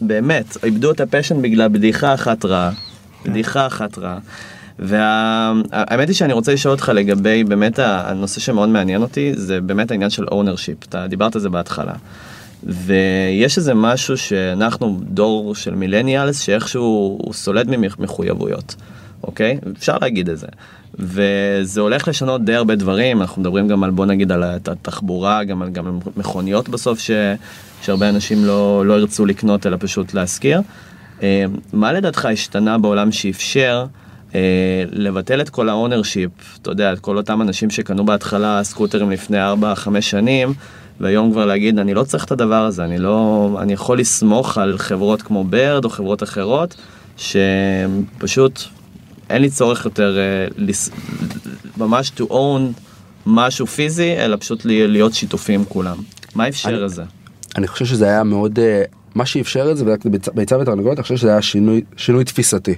באמת 0.00 0.56
איבדו 0.64 0.90
את 0.90 1.00
ה 1.00 1.05
passion 1.05 1.42
בגלל 1.42 1.68
בדיחה 1.68 2.14
אחת 2.14 2.44
רעה. 2.44 2.70
בדיחה 3.24 3.66
אחת 3.66 3.98
רעה. 3.98 4.18
והאמת 4.78 6.08
היא 6.08 6.16
שאני 6.16 6.32
רוצה 6.32 6.52
לשאול 6.52 6.72
אותך 6.72 6.92
לגבי 6.94 7.44
באמת 7.44 7.78
הנושא 7.78 8.40
שמאוד 8.40 8.68
מעניין 8.68 9.02
אותי 9.02 9.32
זה 9.36 9.60
באמת 9.60 9.90
העניין 9.90 10.10
של 10.10 10.24
ownership 10.24 10.88
אתה 10.88 11.06
דיברת 11.06 11.34
על 11.34 11.40
זה 11.40 11.48
בהתחלה. 11.48 11.92
ויש 12.62 13.58
איזה 13.58 13.74
משהו 13.74 14.16
שאנחנו 14.16 15.00
דור 15.02 15.54
של 15.54 15.74
millennials 15.74 16.40
שאיכשהו 16.40 17.18
הוא 17.22 17.32
סולד 17.32 17.66
ממחויבויות. 17.70 18.74
אוקיי? 19.22 19.58
אפשר 19.78 19.98
להגיד 20.02 20.28
את 20.28 20.38
זה. 20.38 20.46
וזה 20.98 21.80
הולך 21.80 22.08
לשנות 22.08 22.44
די 22.44 22.54
הרבה 22.54 22.74
דברים, 22.74 23.20
אנחנו 23.20 23.42
מדברים 23.42 23.68
גם 23.68 23.84
על 23.84 23.90
בוא 23.90 24.06
נגיד 24.06 24.32
על 24.32 24.42
התחבורה, 24.42 25.44
גם 25.44 25.62
על, 25.62 25.70
גם 25.70 25.86
על 25.86 25.92
מכוניות 26.16 26.68
בסוף 26.68 26.98
ש, 26.98 27.10
שהרבה 27.82 28.08
אנשים 28.08 28.44
לא, 28.44 28.86
לא 28.86 28.94
ירצו 28.94 29.26
לקנות 29.26 29.66
אלא 29.66 29.76
פשוט 29.80 30.14
להשכיר. 30.14 30.60
אה, 31.22 31.44
מה 31.72 31.92
לדעתך 31.92 32.24
השתנה 32.24 32.78
בעולם 32.78 33.12
שאפשר 33.12 33.86
לבטל 34.92 35.40
את 35.40 35.50
כל 35.50 35.68
ה 35.68 35.74
ownership, 35.74 36.30
אתה 36.62 36.70
יודע, 36.70 36.92
את 36.92 36.98
כל 36.98 37.16
אותם 37.16 37.42
אנשים 37.42 37.70
שקנו 37.70 38.06
בהתחלה 38.06 38.64
סקוטרים 38.64 39.10
לפני 39.10 39.38
4-5 39.52 39.56
שנים, 40.00 40.52
והיום 41.00 41.32
כבר 41.32 41.46
להגיד 41.46 41.78
אני 41.78 41.94
לא 41.94 42.02
צריך 42.04 42.24
את 42.24 42.32
הדבר 42.32 42.64
הזה, 42.64 42.84
אני 42.84 42.98
לא, 42.98 43.48
אני 43.62 43.72
יכול 43.72 43.98
לסמוך 43.98 44.58
על 44.58 44.78
חברות 44.78 45.22
כמו 45.22 45.44
ברד 45.44 45.84
או 45.84 45.90
חברות 45.90 46.22
אחרות, 46.22 46.74
שפשוט 47.16 48.60
אין 49.30 49.42
לי 49.42 49.50
צורך 49.50 49.84
יותר 49.84 50.16
uh, 50.50 50.54
לס... 50.58 50.90
ממש 51.76 52.12
to 52.20 52.22
own 52.30 52.80
משהו 53.26 53.66
פיזי, 53.66 54.14
אלא 54.16 54.36
פשוט 54.40 54.60
להיות 54.64 55.14
שיתופים 55.14 55.64
כולם. 55.64 55.96
מה 56.34 56.48
אפשר 56.48 56.68
אני- 56.68 56.76
לזה? 56.80 57.02
אני 57.56 57.68
חושב 57.68 57.84
שזה 57.84 58.04
היה 58.06 58.24
מאוד, 58.24 58.58
אה, 58.58 58.82
מה 59.14 59.26
שאפשר 59.26 59.70
את 59.70 59.76
זה, 59.76 59.84
ביצה 60.34 60.58
ותרנגולת, 60.58 60.96
אני 60.98 61.02
חושב 61.02 61.16
שזה 61.16 61.28
היה 61.30 61.42
שינוי, 61.42 61.80
שינוי 61.96 62.24
תפיסתי. 62.24 62.74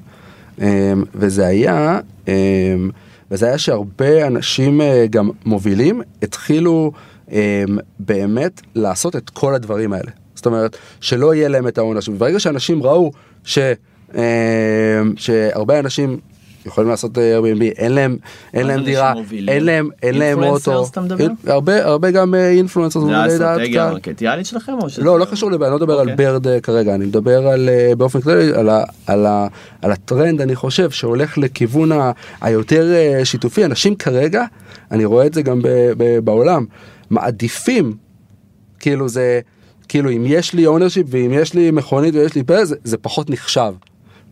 אמ, 0.61 1.05
וזה 1.15 1.47
היה, 1.47 2.01
אמ, 2.29 2.33
וזה 3.31 3.47
היה 3.47 3.59
שהרבה 3.59 4.27
אנשים 4.27 4.81
אה, 4.81 5.07
גם 5.11 5.31
מובילים 5.45 6.03
התחילו 6.23 6.93
אמ, 7.31 7.37
באמת 7.99 8.61
לעשות 8.75 9.17
את 9.17 9.31
כל 9.31 9.55
הדברים 9.55 9.93
האלה. 9.93 10.11
זאת 10.35 10.47
אומרת, 10.47 10.77
שלא 11.01 11.35
יהיה 11.35 11.49
להם 11.49 11.69
את 11.69 11.79
העונש. 11.79 12.09
וברגע 12.09 12.41
שאנשים 12.41 12.83
ראו 12.83 13.13
ש, 13.45 13.59
שהרבה 15.17 15.79
אנשים 15.79 16.19
יכולים 16.67 16.91
לעשות 16.91 17.19
אה, 17.19 17.39
Airbnb, 17.39 17.63
אין 17.63 17.93
להם, 17.93 18.17
אין 18.55 18.67
להם 18.67 18.85
דירה? 18.85 19.15
אין 19.49 19.65
להם, 19.65 19.89
אין 20.03 20.19
להם 20.19 20.43
Influencers 20.43 20.69
אוטו. 20.69 21.03
מדבר? 21.03 21.27
הרבה, 21.47 21.85
הרבה 21.85 22.11
גם 22.11 22.35
אינפלואנסר, 22.35 23.01
זה 23.01 23.17
האסטרטגיה 23.17 23.89
המרקטיאלית 23.89 24.47
שלכם 24.47 24.73
או 24.83 24.91
שזה... 24.91 25.03
לא, 25.03 25.19
לא 25.19 25.25
קשור 25.25 25.51
לב, 25.51 25.63
אני 25.63 25.71
לא 25.71 25.77
מדבר 25.77 26.01
על 26.01 26.11
אוקיי. 26.11 26.27
ברד 26.27 26.47
אה, 26.47 26.61
כרגע, 26.61 26.95
אני 26.95 27.07
מדבר 27.07 27.47
על 27.47 27.69
אה, 27.69 27.93
באופן 27.97 28.21
כללי, 28.21 28.53
על, 29.07 29.93
הטרנד, 29.93 30.41
אני 30.41 30.57
חושב, 30.57 30.91
שהולך 30.91 31.39
לכיוון 31.39 31.91
היותר 32.41 32.93
אה, 32.95 33.25
שיתופי. 33.25 33.65
אנשים 33.65 33.95
כרגע, 33.95 34.45
אני 34.91 35.05
רואה 35.05 35.27
את 35.27 35.35
זה 35.35 35.43
גם 35.43 35.63
ב, 35.63 35.69
ב, 35.97 36.19
בעולם, 36.19 36.65
מעדיפים, 37.11 37.97
כאילו 38.81 39.09
זה, 39.09 39.41
כאילו 39.89 40.11
אם 40.11 40.25
יש 40.27 40.55
לי 40.55 40.67
ownership 40.67 41.07
ואם 41.11 41.31
יש 41.35 41.55
לי 41.55 41.71
מכונית 41.71 42.15
ויש 42.15 42.35
לי 42.35 42.43
פרס, 42.43 42.69
זה, 42.69 42.77
זה 42.85 42.97
פחות 42.97 43.31
נחשב. 43.31 43.73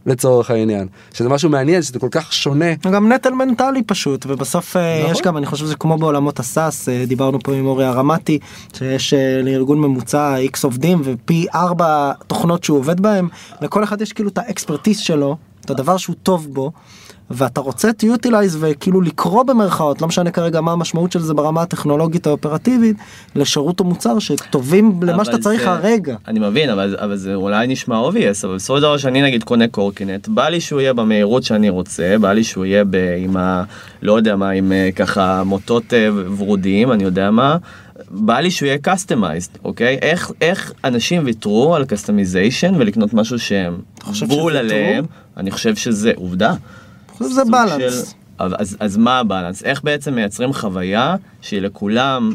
לצורך 0.06 0.50
העניין, 0.50 0.88
שזה 1.14 1.28
משהו 1.28 1.50
מעניין, 1.50 1.82
שזה 1.82 1.98
כל 1.98 2.08
כך 2.10 2.32
שונה. 2.32 2.74
גם 2.74 3.12
נטל 3.12 3.30
מנטלי 3.30 3.82
פשוט 3.82 4.26
ובסוף 4.28 4.76
אה, 4.76 5.00
נכון. 5.00 5.12
יש 5.12 5.22
גם 5.22 5.36
אני 5.36 5.46
חושב 5.46 5.64
שזה 5.64 5.76
כמו 5.76 5.98
בעולמות 5.98 6.40
ה 6.40 6.50
SaaS 6.50 6.88
אה, 6.88 7.04
דיברנו 7.06 7.38
פה 7.40 7.54
עם 7.54 7.66
אורי 7.66 7.84
הרמתי 7.84 8.38
שיש 8.72 9.14
אה, 9.14 9.40
לארגון 9.42 9.80
ממוצע 9.80 10.36
איקס 10.36 10.64
עובדים 10.64 11.00
ופי 11.04 11.46
ארבע 11.54 12.12
תוכנות 12.26 12.64
שהוא 12.64 12.78
עובד 12.78 13.00
בהם 13.00 13.28
לכל 13.60 13.84
אחד 13.84 14.00
יש 14.00 14.12
כאילו 14.12 14.28
את 14.28 14.38
האקספרטיס 14.38 14.98
שלו 14.98 15.36
את 15.64 15.70
הדבר 15.70 15.96
שהוא 15.96 16.16
טוב 16.22 16.48
בו. 16.54 16.72
ואתה 17.30 17.60
רוצה 17.60 17.90
to 17.90 18.04
utilize 18.04 18.56
וכאילו 18.60 19.00
לקרוא 19.00 19.42
במרכאות 19.42 20.02
לא 20.02 20.08
משנה 20.08 20.30
כרגע 20.30 20.60
מה 20.60 20.72
המשמעות 20.72 21.12
של 21.12 21.20
זה 21.20 21.34
ברמה 21.34 21.62
הטכנולוגית 21.62 22.26
האופרטיבית 22.26 22.96
לשירות 23.36 23.80
או 23.80 23.84
מוצר 23.84 24.18
שטובים 24.18 25.00
למה 25.02 25.24
שאתה 25.24 25.38
צריך 25.38 25.60
זה- 25.62 25.70
הרגע. 25.70 26.16
אני 26.28 26.40
מבין, 26.40 26.70
אבל, 26.70 26.96
אבל 27.00 27.16
זה 27.16 27.34
אולי 27.34 27.66
נשמע 27.66 28.08
obvious, 28.08 28.46
אבל 28.46 28.54
בסופו 28.54 28.76
של 28.76 28.82
דבר 28.82 28.96
שאני 28.96 29.22
נגיד 29.22 29.42
קונה 29.44 29.68
קורקינט, 29.68 30.28
בא 30.28 30.48
לי 30.48 30.60
שהוא 30.60 30.80
יהיה 30.80 30.92
במהירות 30.92 31.42
שאני 31.42 31.68
רוצה, 31.68 32.16
בא 32.20 32.32
לי 32.32 32.44
שהוא 32.44 32.64
יהיה 32.64 32.84
ב, 32.90 32.96
עם 33.18 33.36
ה... 33.36 33.64
לא 34.02 34.12
יודע 34.16 34.36
מה, 34.36 34.50
עם 34.50 34.72
אה, 34.72 34.88
ככה 34.96 35.42
מוטות 35.44 35.94
אה, 35.94 36.08
ורודים, 36.38 36.92
אני 36.92 37.04
יודע 37.04 37.30
מה. 37.30 37.56
בא 38.10 38.40
לי 38.40 38.50
שהוא 38.50 38.66
יהיה 38.66 38.78
customized, 38.86 39.58
אוקיי? 39.64 39.98
איך, 40.02 40.30
איך 40.40 40.72
אנשים 40.84 41.22
ויתרו 41.24 41.74
על 41.74 41.82
customization 41.82 42.72
ולקנות 42.78 43.14
משהו 43.14 43.38
שהם 43.38 43.76
בול? 44.28 44.56
עליהם, 44.56 45.04
אני 45.36 45.50
חושב 45.50 45.76
שזה 45.76 46.12
עובדה. 46.16 46.54
חושב 47.18 47.30
שזה 47.30 47.42
balance. 47.44 48.08
של- 48.08 48.12
אז, 48.38 48.76
אז 48.80 48.96
מה 48.96 49.18
ה 49.18 49.23
balance? 49.23 49.62
איך 49.62 49.84
בעצם 49.84 50.14
מייצרים 50.14 50.52
חוויה 50.52 51.16
שהיא 51.40 51.60
לכולם 51.60 52.32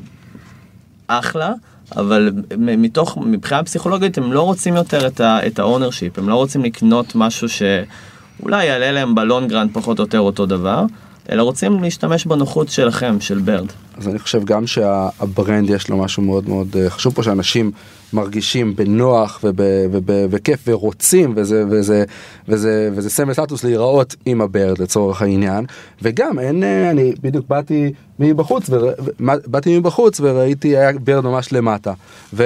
אחלה, 1.07 1.53
אבל 1.95 2.31
מתוך, 2.57 3.17
מבחינה 3.17 3.63
פסיכולוגית 3.63 4.17
הם 4.17 4.33
לא 4.33 4.41
רוצים 4.41 4.75
יותר 4.75 5.07
את 5.07 5.59
ה-ownership, 5.59 6.17
הם 6.19 6.29
לא 6.29 6.35
רוצים 6.35 6.63
לקנות 6.63 7.15
משהו 7.15 7.47
שאולי 7.49 8.65
יעלה 8.65 8.91
להם 8.91 9.15
ב 9.15 9.22
long 9.22 9.49
run 9.49 9.69
פחות 9.73 9.99
או 9.99 10.03
יותר 10.03 10.19
אותו 10.19 10.45
דבר, 10.45 10.83
אלא 11.31 11.43
רוצים 11.43 11.83
להשתמש 11.83 12.25
בנוחות 12.25 12.69
שלכם, 12.69 13.17
של 13.21 13.39
Bird. 13.39 13.67
אז 13.99 14.07
אני 14.07 14.19
חושב 14.19 14.43
גם 14.45 14.67
שה 14.67 15.05
brand 15.06 15.69
יש 15.69 15.89
לו 15.89 15.97
משהו 15.97 16.23
מאוד 16.23 16.49
מאוד 16.49 16.75
אה, 16.79 16.89
חשוב 16.89 17.13
פה 17.13 17.23
שאנשים 17.23 17.71
מרגישים 18.13 18.75
בנוח 18.75 19.39
וב- 19.43 19.59
וב- 19.91 20.01
וכיף 20.29 20.59
ורוצים 20.67 21.33
וזה 21.35 21.63
וזה 21.69 22.03
וזה 22.47 22.89
וזה 22.95 23.09
סמל 23.09 23.33
סטטוס 23.33 23.63
להיראות 23.63 24.15
עם 24.25 24.41
הברד 24.41 24.79
לצורך 24.79 25.21
העניין. 25.21 25.65
וגם 26.01 26.39
אין 26.39 26.63
אה, 26.63 26.89
אני 26.91 27.13
בדיוק 27.21 27.45
באתי 27.49 27.91
מבחוץ 28.19 28.69
ור- 28.69 28.85
ו- 28.85 29.09
מה- 29.19 29.33
באתי 29.47 29.79
מבחוץ 29.79 30.19
וראיתי 30.23 30.77
היה 30.77 30.91
ברד 31.03 31.23
ממש 31.23 31.53
למטה. 31.53 31.93
ו, 32.33 32.43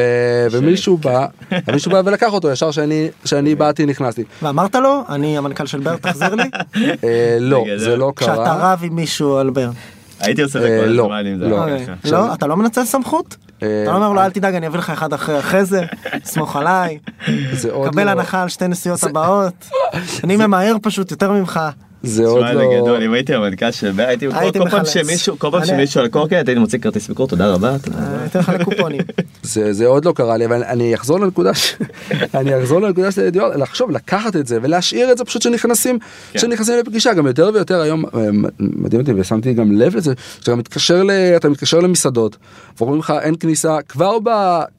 ומישהו 0.52 0.98
בא 0.98 1.26
מישהו 1.74 1.92
בא 1.92 2.02
ולקח 2.06 2.34
אותו 2.34 2.52
ישר 2.52 2.72
שאני 2.72 3.08
שאני 3.26 3.56
באתי 3.56 3.86
נכנסתי. 3.86 4.24
ואמרת 4.42 4.76
לו 4.76 5.02
אני 5.10 5.38
המנכ"ל 5.38 5.66
של 5.66 5.80
בר 5.80 5.96
תחזיר 5.96 6.36
לי. 6.36 6.44
אה, 7.04 7.38
לא 7.39 7.66
זה. 7.78 7.96
לא 7.98 8.13
כשאתה 8.16 8.36
קרה 8.36 8.74
רב 8.74 8.80
עם 8.84 8.96
מישהו 8.96 9.36
על 9.38 9.50
בר. 9.50 9.70
הייתי 10.19 10.41
עושה 10.41 10.60
את 10.60 10.63
אה, 10.63 10.69
זה 10.69 10.84
כל 10.86 10.89
לא, 10.91 11.04
הזמן 11.04 11.26
אם 11.28 11.39
זה 11.39 11.47
לא. 11.47 11.63
היה 11.65 11.86
ככה. 11.86 12.12
לא 12.12 12.34
אתה 12.34 12.47
לא 12.47 12.58
מנצל 12.58 12.86
סמכות? 12.86 13.36
אה, 13.63 13.84
אתה 13.84 13.91
לא 13.91 13.95
אומר 13.95 14.13
לו 14.13 14.21
אל 14.21 14.30
תדאג 14.32 14.56
אני 14.56 14.67
אביא 14.67 14.80
לך 14.80 14.89
אחד 14.89 15.13
אחרי 15.13 15.39
אחרי 15.39 15.65
זה 15.65 15.82
סמוך 16.23 16.56
עליי 16.60 16.99
קבל 17.86 18.04
לא- 18.04 18.10
הנחה 18.12 18.41
על 18.41 18.49
שתי 18.49 18.67
נסיעות 18.67 19.04
הבאות 19.04 19.69
אני 20.23 20.36
ממהר 20.38 20.76
פשוט 20.82 21.12
יותר 21.12 21.32
ממך. 21.32 21.60
זה 22.04 22.26
עוד 22.26 22.46
לא 22.54 22.82
גדול, 22.82 23.04
אם 23.04 23.13
הייתי 23.13 23.34
המנכ"ל 23.36 23.72
של 23.72 23.92
בר, 23.92 24.04
הייתי 24.04 24.28
כל- 24.60 24.70
פעם. 24.70 24.86
שמישהו, 24.86 25.39
כל 25.39 25.48
פעם 25.52 25.66
שמישהו 25.66 26.02
על 26.02 26.08
קורקינט 26.08 26.48
הייתי 26.48 26.60
מוציא 26.60 26.80
כרטיס 26.80 27.08
ביקור, 27.08 27.28
תודה 27.28 27.48
רבה, 27.48 27.76
תודה 27.82 27.98
רבה. 27.98 28.18
אני 28.18 28.26
אתן 28.26 28.39
לך 28.39 28.50
לקופונים. 28.50 29.02
זה, 29.44 29.74
זה 29.74 29.86
עוד 29.88 30.06
לא 30.06 30.12
קרה 30.16 30.38
לי 30.38 30.46
אבל 30.46 30.63
אני 30.63 30.96
אחזור 30.96 31.20
לנקודה. 31.20 31.52
אני 32.39 32.60
אחזור 32.60 32.82
לנקודה 32.82 33.12
של 33.12 33.30
דיור 33.30 33.48
לחשוב 33.48 33.92
לקחת 33.92 34.36
את 34.36 34.48
זה 34.48 34.60
ולהשאיר 34.62 35.12
את 35.12 35.18
זה 35.18 35.26
פשוט 35.26 35.42
שנכנסים 35.42 36.00
כן. 36.34 36.39
שנכנסים 36.39 36.80
לפגישה 36.80 37.13
גם 37.13 37.28
יותר 37.28 37.52
ויותר 37.54 37.82
היום 37.82 38.06
אה, 38.06 38.10
מדהים 38.60 39.02
אותי 39.02 39.13
ושמתי 39.13 39.54
גם 39.54 39.72
לב 39.72 39.96
לזה 39.96 40.13
שאתה 40.39 40.52
גם 40.52 40.58
מתקשר 40.60 41.04
ל... 41.04 41.12
אתה 41.12 41.50
מתקשר 41.50 41.80
למסעדות 41.80 42.38
ואומרים 42.78 43.00
לך 43.00 43.13
אין 43.22 43.36
כניסה. 43.39 43.78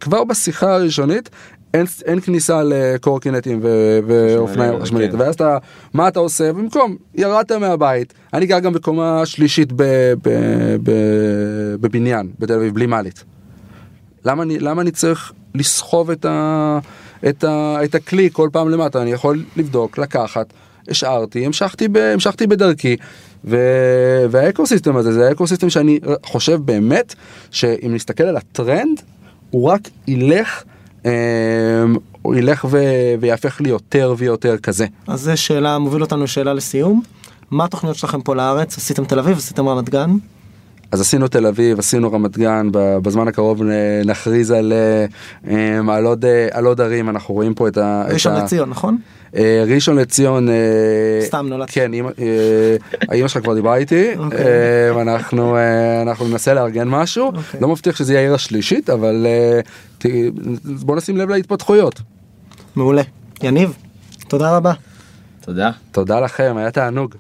כבר 0.01 0.25
בשיחה 0.25 0.75
הראשונית. 0.75 1.31
אין, 1.75 1.87
אין 2.05 2.21
כניסה 2.21 2.63
לקורקינטים 2.65 3.61
ו- 3.63 3.99
ואופניים 4.07 4.77
כן. 4.77 4.83
חשמלית 4.83 5.15
ואז 5.15 5.35
אתה 5.35 5.59
מה 5.95 6.09
אתה 6.09 6.19
עושה 6.19 6.53
במקום 6.53 6.97
ירדת 7.15 7.53
מהבית 7.53 8.15
אני 8.35 8.47
גר 8.47 8.59
גם 8.59 8.73
בקומה 8.73 9.27
שלישית 9.27 9.73
ב- 9.73 9.83
ב- 10.23 10.77
ב- 10.83 11.75
בבניין 11.81 12.31
בתל 12.39 12.55
אביב 12.55 12.75
בלי 12.75 12.87
מעלית. 12.87 13.25
למה 14.25 14.43
אני, 14.43 14.59
למה 14.59 14.83
אני 14.83 14.91
צריך 14.91 15.33
לסחוב 15.55 16.11
את, 16.11 16.25
ה, 16.25 16.79
את, 17.29 17.45
ה, 17.45 17.77
את 17.85 17.95
הכלי 17.95 18.29
כל 18.33 18.49
פעם 18.53 18.69
למטה? 18.69 19.03
אני 19.03 19.13
יכול 19.13 19.45
לבדוק, 19.57 19.99
לקחת, 19.99 20.53
השארתי, 20.89 21.47
המשכתי, 21.47 21.89
ב, 21.89 21.97
המשכתי 21.97 22.47
בדרכי. 22.47 22.97
ו, 23.45 23.57
והאקוסיסטם 24.31 24.97
הזה 24.97 25.13
זה 25.13 25.29
האקוסיסטם 25.29 25.71
שאני 25.71 26.01
חושב 26.23 26.61
באמת 26.65 27.15
שאם 27.51 27.95
נסתכל 27.95 28.25
על 28.25 28.37
הטרנד 28.37 29.01
הוא 29.51 29.69
רק 29.69 29.81
ילך, 30.09 30.63
הוא 32.23 32.35
ילך 32.35 32.67
ו- 32.71 33.15
ויהפך 33.21 33.61
לי 33.61 33.69
יותר 33.69 34.15
ויותר 34.19 34.59
כזה. 34.59 34.87
אז 35.07 35.21
זה 35.21 35.37
שאלה, 35.37 35.79
מוביל 35.79 36.03
אותנו 36.03 36.25
לשאלה 36.25 36.53
לסיום. 36.55 37.03
מה 37.51 37.65
התוכניות 37.65 37.97
שלכם 37.97 38.21
פה 38.21 38.35
לארץ? 38.35 38.79
עשיתם 38.79 39.05
תל 39.05 39.19
אביב, 39.19 39.37
עשיתם 39.37 39.69
רמת 39.69 39.89
גן? 39.89 40.11
אז 40.95 41.01
עשינו 41.01 41.29
תל 41.29 41.47
אביב, 41.47 41.79
עשינו 41.79 42.13
רמת 42.13 42.39
גן, 42.39 42.69
בזמן 42.73 43.29
הקרוב 43.29 43.63
נכריז 44.05 44.51
על, 44.51 44.73
אמ, 45.49 45.91
על, 45.91 46.05
עוד, 46.05 46.25
על 46.51 46.65
עוד 46.65 46.81
ערים, 46.81 47.09
אנחנו 47.09 47.35
רואים 47.35 47.55
פה 47.55 47.69
את 47.69 47.79
ה... 47.79 48.05
את 48.07 48.13
ראשון 48.13 48.33
ה- 48.33 48.43
לציון, 48.45 48.71
נכון? 48.71 48.99
אה, 49.37 49.65
ראשון 49.67 49.97
לציון, 49.97 50.49
אה, 50.49 50.55
סתם 51.27 51.47
נולדתי. 51.49 51.73
כן, 51.73 51.91
אה, 51.95 52.77
האמא 53.09 53.29
שלך 53.29 53.43
כבר 53.43 53.55
דיברה 53.55 53.77
איתי, 53.77 54.17
אוקיי. 54.19 54.39
אה, 54.39 55.03
אנחנו 55.03 56.29
ננסה 56.31 56.55
לארגן 56.55 56.89
משהו, 56.89 57.27
אוקיי. 57.27 57.61
לא 57.61 57.69
מבטיח 57.69 57.97
שזה 57.97 58.13
יהיה 58.13 58.21
העיר 58.23 58.35
השלישית, 58.35 58.91
אבל 58.91 59.27
בוא 60.65 60.97
נשים 60.97 61.17
לב 61.17 61.31
להתפתחויות. 61.31 62.01
מעולה. 62.77 63.03
יניב, 63.43 63.77
תודה 64.29 64.57
רבה. 64.57 64.73
תודה. 65.41 65.71
תודה 65.93 66.21
לכם, 66.21 66.55
היה 66.57 66.71
תענוג. 66.71 67.15